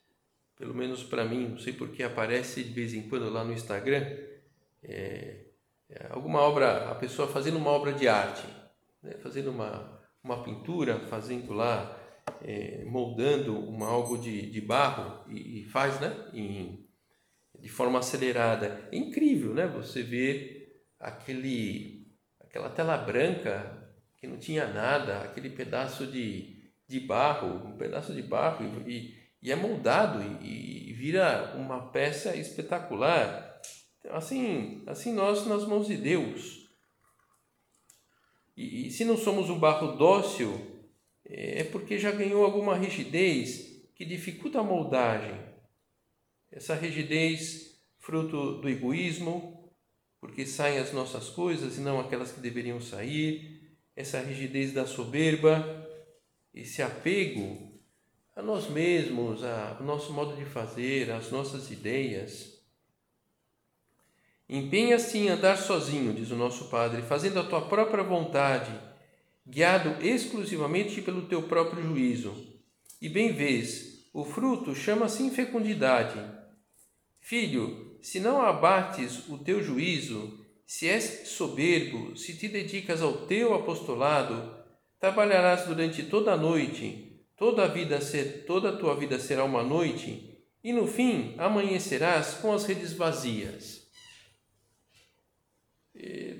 pelo 0.57 0.73
menos 0.75 1.03
para 1.05 1.23
mim, 1.23 1.51
não 1.51 1.57
sei 1.57 1.71
porque 1.71 2.03
aparece 2.03 2.61
de 2.65 2.73
vez 2.73 2.93
em 2.93 3.07
quando 3.07 3.29
lá 3.29 3.45
no 3.45 3.53
Instagram, 3.53 4.05
é, 4.83 5.50
alguma 6.09 6.39
obra, 6.41 6.89
a 6.89 6.95
pessoa 6.95 7.27
fazendo 7.27 7.57
uma 7.57 7.71
obra 7.71 7.93
de 7.93 8.07
arte, 8.07 8.47
né? 9.03 9.13
fazendo 9.21 9.51
uma, 9.51 10.01
uma 10.23 10.43
pintura, 10.43 10.99
fazendo 11.07 11.53
lá, 11.53 11.97
é, 12.41 12.83
moldando 12.85 13.57
uma, 13.59 13.87
algo 13.87 14.17
de, 14.17 14.49
de 14.49 14.61
barro 14.61 15.25
e, 15.29 15.61
e 15.61 15.63
faz 15.65 15.99
né? 15.99 16.29
Em, 16.33 16.87
de 17.59 17.69
forma 17.69 17.99
acelerada. 17.99 18.87
É 18.91 18.97
incrível 18.97 19.53
né? 19.53 19.67
você 19.67 20.01
ver 20.01 20.85
aquele, 20.99 22.07
aquela 22.39 22.69
tela 22.69 22.97
branca 22.97 23.81
que 24.17 24.27
não 24.27 24.37
tinha 24.37 24.67
nada, 24.67 25.21
aquele 25.21 25.49
pedaço 25.49 26.05
de, 26.05 26.71
de 26.87 26.99
barro, 26.99 27.67
um 27.67 27.75
pedaço 27.75 28.13
de 28.13 28.21
barro, 28.21 28.63
e, 28.87 29.15
e 29.41 29.51
é 29.51 29.55
moldado 29.55 30.21
e, 30.21 30.89
e, 30.89 30.93
vira 30.93 31.55
uma 31.55 31.91
peça 31.91 32.35
espetacular. 32.35 33.50
Assim, 34.09 34.83
assim 34.87 35.13
nós 35.13 35.45
nas 35.45 35.65
mãos 35.65 35.87
de 35.87 35.95
Deus. 35.95 36.69
E, 38.57 38.87
e 38.87 38.91
se 38.91 39.05
não 39.05 39.17
somos 39.17 39.49
um 39.49 39.59
barro 39.59 39.95
dócil, 39.95 40.71
é 41.25 41.63
porque 41.63 41.97
já 41.97 42.11
ganhou 42.11 42.43
alguma 42.43 42.75
rigidez 42.75 43.89
que 43.95 44.03
dificulta 44.03 44.59
a 44.59 44.63
moldagem. 44.63 45.39
Essa 46.51 46.75
rigidez, 46.75 47.79
fruto 47.99 48.59
do 48.59 48.67
egoísmo, 48.67 49.71
porque 50.19 50.45
saem 50.45 50.79
as 50.79 50.91
nossas 50.91 51.29
coisas 51.29 51.77
e 51.77 51.81
não 51.81 51.99
aquelas 51.99 52.31
que 52.31 52.41
deveriam 52.41 52.81
sair. 52.81 53.77
Essa 53.95 54.19
rigidez 54.19 54.73
da 54.73 54.85
soberba, 54.85 55.87
esse 56.53 56.81
apego 56.81 57.71
a 58.35 58.41
nós 58.41 58.69
mesmos, 58.69 59.43
ao 59.43 59.83
nosso 59.83 60.11
modo 60.13 60.35
de 60.35 60.45
fazer, 60.45 61.11
às 61.11 61.31
nossas 61.31 61.71
ideias. 61.71 62.50
Empenha-se 64.51 65.17
em 65.17 65.29
andar 65.29 65.57
sozinho, 65.57 66.13
diz 66.13 66.29
o 66.29 66.35
nosso 66.35 66.65
Padre, 66.65 67.01
fazendo 67.01 67.39
a 67.39 67.43
tua 67.43 67.61
própria 67.61 68.03
vontade, 68.03 68.71
guiado 69.47 70.05
exclusivamente 70.05 71.01
pelo 71.01 71.23
teu 71.23 71.43
próprio 71.43 71.81
juízo. 71.81 72.35
E 73.01 73.07
bem 73.07 73.31
vês, 73.31 74.09
o 74.13 74.25
fruto 74.25 74.75
chama-se 74.75 75.23
infecundidade. 75.23 76.19
Filho, 77.21 77.97
se 78.01 78.19
não 78.19 78.41
abates 78.41 79.27
o 79.29 79.37
teu 79.37 79.63
juízo, 79.63 80.45
se 80.67 80.87
és 80.87 81.29
soberbo, 81.29 82.17
se 82.17 82.37
te 82.37 82.49
dedicas 82.49 83.01
ao 83.01 83.25
teu 83.25 83.53
apostolado, 83.55 84.61
Trabalharás 85.01 85.65
durante 85.65 86.03
toda 86.03 86.33
a 86.33 86.37
noite, 86.37 87.25
toda 87.35 87.63
a 87.63 87.67
vida 87.67 87.99
ser, 87.99 88.45
toda 88.45 88.69
a 88.69 88.77
tua 88.77 88.95
vida 88.95 89.17
será 89.17 89.43
uma 89.43 89.63
noite, 89.63 90.37
e 90.63 90.71
no 90.71 90.85
fim 90.85 91.33
amanhecerás 91.39 92.35
com 92.35 92.53
as 92.53 92.65
redes 92.65 92.93
vazias. 92.93 93.80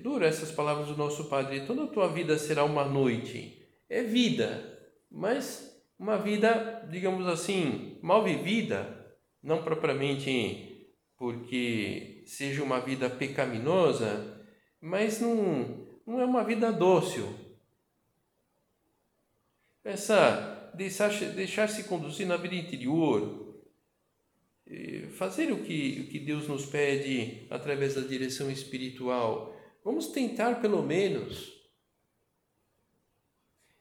Dura 0.02 0.28
essas 0.28 0.52
palavras 0.52 0.88
do 0.88 0.98
nosso 0.98 1.30
Padre. 1.30 1.66
Toda 1.66 1.84
a 1.84 1.88
tua 1.88 2.08
vida 2.08 2.38
será 2.38 2.64
uma 2.64 2.86
noite. 2.86 3.62
É 3.90 4.02
vida, 4.04 4.80
mas 5.10 5.72
uma 6.00 6.18
vida, 6.18 6.88
digamos 6.90 7.28
assim, 7.28 8.00
mal 8.02 8.24
vivida, 8.24 9.16
não 9.44 9.64
propriamente 9.64 10.90
porque 11.18 12.24
seja 12.26 12.64
uma 12.64 12.80
vida 12.80 13.10
pecaminosa, 13.10 14.44
mas 14.82 15.20
não, 15.20 15.88
não 16.08 16.20
é 16.20 16.26
uma 16.26 16.44
vida 16.44 16.72
dócil. 16.72 17.32
Essa 19.84 20.72
deixar-se 20.74 21.26
deixar 21.26 21.68
conduzir 21.84 22.26
na 22.26 22.38
vida 22.38 22.56
interior, 22.56 23.42
fazer 25.12 25.52
o 25.52 25.64
que, 25.64 26.06
o 26.06 26.12
que 26.12 26.20
Deus 26.20 26.48
nos 26.48 26.66
pede 26.66 27.46
através 27.50 27.96
da 27.96 28.02
direção 28.02 28.50
espiritual. 28.50 29.51
Vamos 29.84 30.08
tentar, 30.08 30.62
pelo 30.62 30.84
menos, 30.84 31.52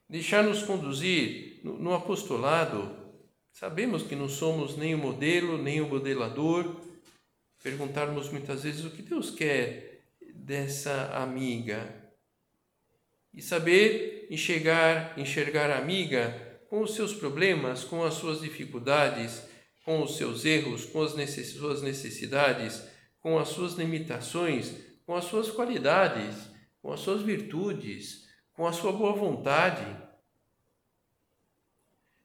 deixar-nos 0.09 0.63
conduzir 0.63 1.61
no, 1.63 1.93
apostolado. 1.93 2.97
Sabemos 3.51 4.01
que 4.03 4.15
não 4.15 4.27
somos 4.27 4.75
nem 4.75 4.95
o 4.95 4.97
modelo, 4.97 5.61
nem 5.61 5.79
o 5.79 5.87
modelador. 5.87 6.75
Perguntarmos 7.61 8.29
muitas 8.29 8.63
vezes 8.63 8.83
o 8.83 8.89
que 8.89 9.03
Deus 9.03 9.29
quer 9.29 10.03
dessa 10.33 11.11
amiga. 11.13 12.13
E 13.31 13.41
saber 13.41 14.27
enxergar, 14.31 15.17
enxergar 15.19 15.69
a 15.69 15.77
amiga 15.77 16.59
com 16.67 16.81
os 16.81 16.95
seus 16.95 17.13
problemas, 17.13 17.83
com 17.83 18.03
as 18.03 18.15
suas 18.15 18.41
dificuldades, 18.41 19.43
com 19.85 20.01
os 20.01 20.17
seus 20.17 20.45
erros, 20.45 20.85
com 20.85 21.01
as 21.03 21.11
suas 21.11 21.81
necessidades, 21.83 22.81
com 23.19 23.37
as 23.37 23.49
suas 23.49 23.73
limitações, 23.73 24.73
com 25.05 25.15
as 25.15 25.25
suas 25.25 25.49
qualidades, 25.49 26.35
com 26.81 26.91
as 26.91 26.99
suas 26.99 27.21
virtudes, 27.21 28.27
com 28.53 28.67
a 28.67 28.73
sua 28.73 28.91
boa 28.91 29.13
vontade. 29.13 29.85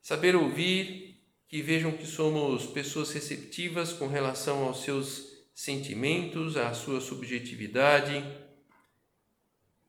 Saber 0.00 0.36
ouvir, 0.36 1.22
que 1.48 1.62
vejam 1.62 1.92
que 1.92 2.06
somos 2.06 2.66
pessoas 2.66 3.12
receptivas 3.12 3.92
com 3.92 4.08
relação 4.08 4.64
aos 4.64 4.82
seus 4.82 5.46
sentimentos, 5.54 6.56
à 6.56 6.74
sua 6.74 7.00
subjetividade. 7.00 8.24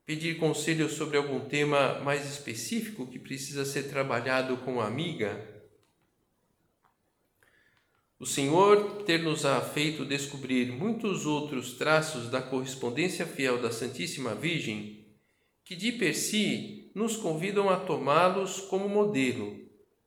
Pedir 0.05 0.37
conselhos 0.37 0.93
sobre 0.93 1.17
algum 1.17 1.41
tema 1.41 1.99
mais 1.99 2.25
específico 2.25 3.07
que 3.07 3.19
precisa 3.19 3.65
ser 3.65 3.89
trabalhado 3.89 4.57
com 4.57 4.79
a 4.79 4.87
amiga 4.87 5.56
o 8.19 8.25
Senhor 8.25 9.03
ter-nos-á 9.03 9.61
feito 9.61 10.03
descobrir 10.03 10.71
muitos 10.71 11.25
outros 11.27 11.73
traços 11.73 12.29
da 12.29 12.41
correspondência 12.41 13.27
fiel 13.27 13.61
da 13.61 13.71
Santíssima 13.71 14.33
Virgem, 14.33 15.05
que 15.63 15.75
de 15.75 15.91
per 15.91 16.15
si 16.15 16.91
nos 16.95 17.15
convidam 17.15 17.69
a 17.69 17.77
tomá-los 17.77 18.61
como 18.61 18.89
modelo, 18.89 19.55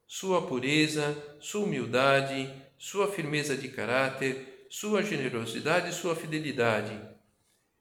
sua 0.08 0.42
pureza, 0.42 1.16
sua 1.38 1.64
humildade, 1.64 2.50
sua 2.76 3.06
firmeza 3.06 3.56
de 3.56 3.68
caráter, 3.68 4.66
sua 4.68 5.02
generosidade 5.02 5.90
e 5.90 5.94
sua 5.94 6.16
fidelidade. 6.16 6.98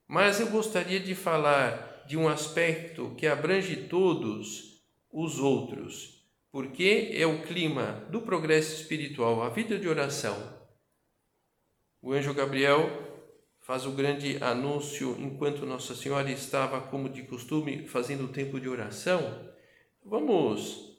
Mas 0.08 0.40
eu 0.40 0.48
gostaria 0.48 1.00
de 1.00 1.16
falar 1.16 2.04
de 2.08 2.18
um 2.18 2.28
aspecto 2.28 3.16
que 3.18 3.26
abrange 3.26 3.76
todos 3.76 4.84
os 5.12 5.40
outros 5.40 6.19
porque 6.52 7.12
é 7.14 7.26
o 7.28 7.44
clima 7.44 8.08
do 8.10 8.22
progresso 8.22 8.82
espiritual, 8.82 9.44
a 9.44 9.50
vida 9.50 9.78
de 9.78 9.88
oração. 9.88 10.36
O 12.02 12.12
anjo 12.12 12.34
Gabriel 12.34 12.90
faz 13.60 13.86
o 13.86 13.92
grande 13.92 14.42
anúncio 14.42 15.16
enquanto 15.20 15.66
Nossa 15.66 15.94
Senhora 15.96 16.32
estava, 16.32 16.82
como 16.82 17.10
de 17.10 17.24
costume, 17.24 17.88
fazendo 17.88 18.26
o 18.26 18.30
tempo 18.30 18.60
de 18.60 18.68
oração. 18.68 19.48
Vamos 20.04 20.98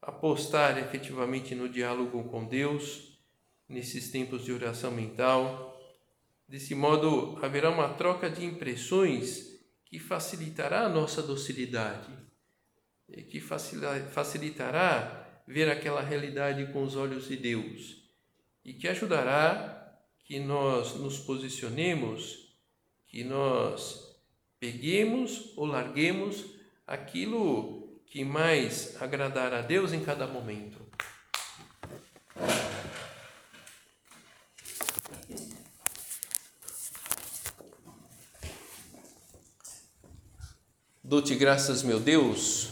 apostar 0.00 0.78
efetivamente 0.78 1.54
no 1.54 1.68
diálogo 1.68 2.22
com 2.24 2.44
Deus 2.44 3.18
nesses 3.68 4.10
tempos 4.10 4.44
de 4.44 4.52
oração 4.52 4.92
mental. 4.92 5.76
Desse 6.46 6.74
modo, 6.74 7.38
haverá 7.42 7.70
uma 7.70 7.88
troca 7.94 8.30
de 8.30 8.44
impressões 8.44 9.60
que 9.84 9.98
facilitará 9.98 10.82
a 10.82 10.88
nossa 10.88 11.22
docilidade 11.22 12.22
que 13.28 13.40
facilitará 13.40 15.42
ver 15.46 15.70
aquela 15.70 16.00
realidade 16.00 16.72
com 16.72 16.82
os 16.82 16.96
olhos 16.96 17.28
de 17.28 17.36
Deus 17.36 18.02
e 18.64 18.72
que 18.72 18.88
ajudará 18.88 19.98
que 20.24 20.38
nós 20.38 20.94
nos 20.94 21.18
posicionemos, 21.18 22.56
que 23.06 23.24
nós 23.24 24.16
peguemos 24.58 25.52
ou 25.56 25.66
larguemos 25.66 26.44
aquilo 26.86 28.00
que 28.06 28.24
mais 28.24 29.00
agradar 29.02 29.52
a 29.52 29.60
Deus 29.60 29.92
em 29.92 30.02
cada 30.02 30.26
momento. 30.26 30.80
Dou-te 41.04 41.34
graças, 41.34 41.82
meu 41.82 42.00
Deus, 42.00 42.71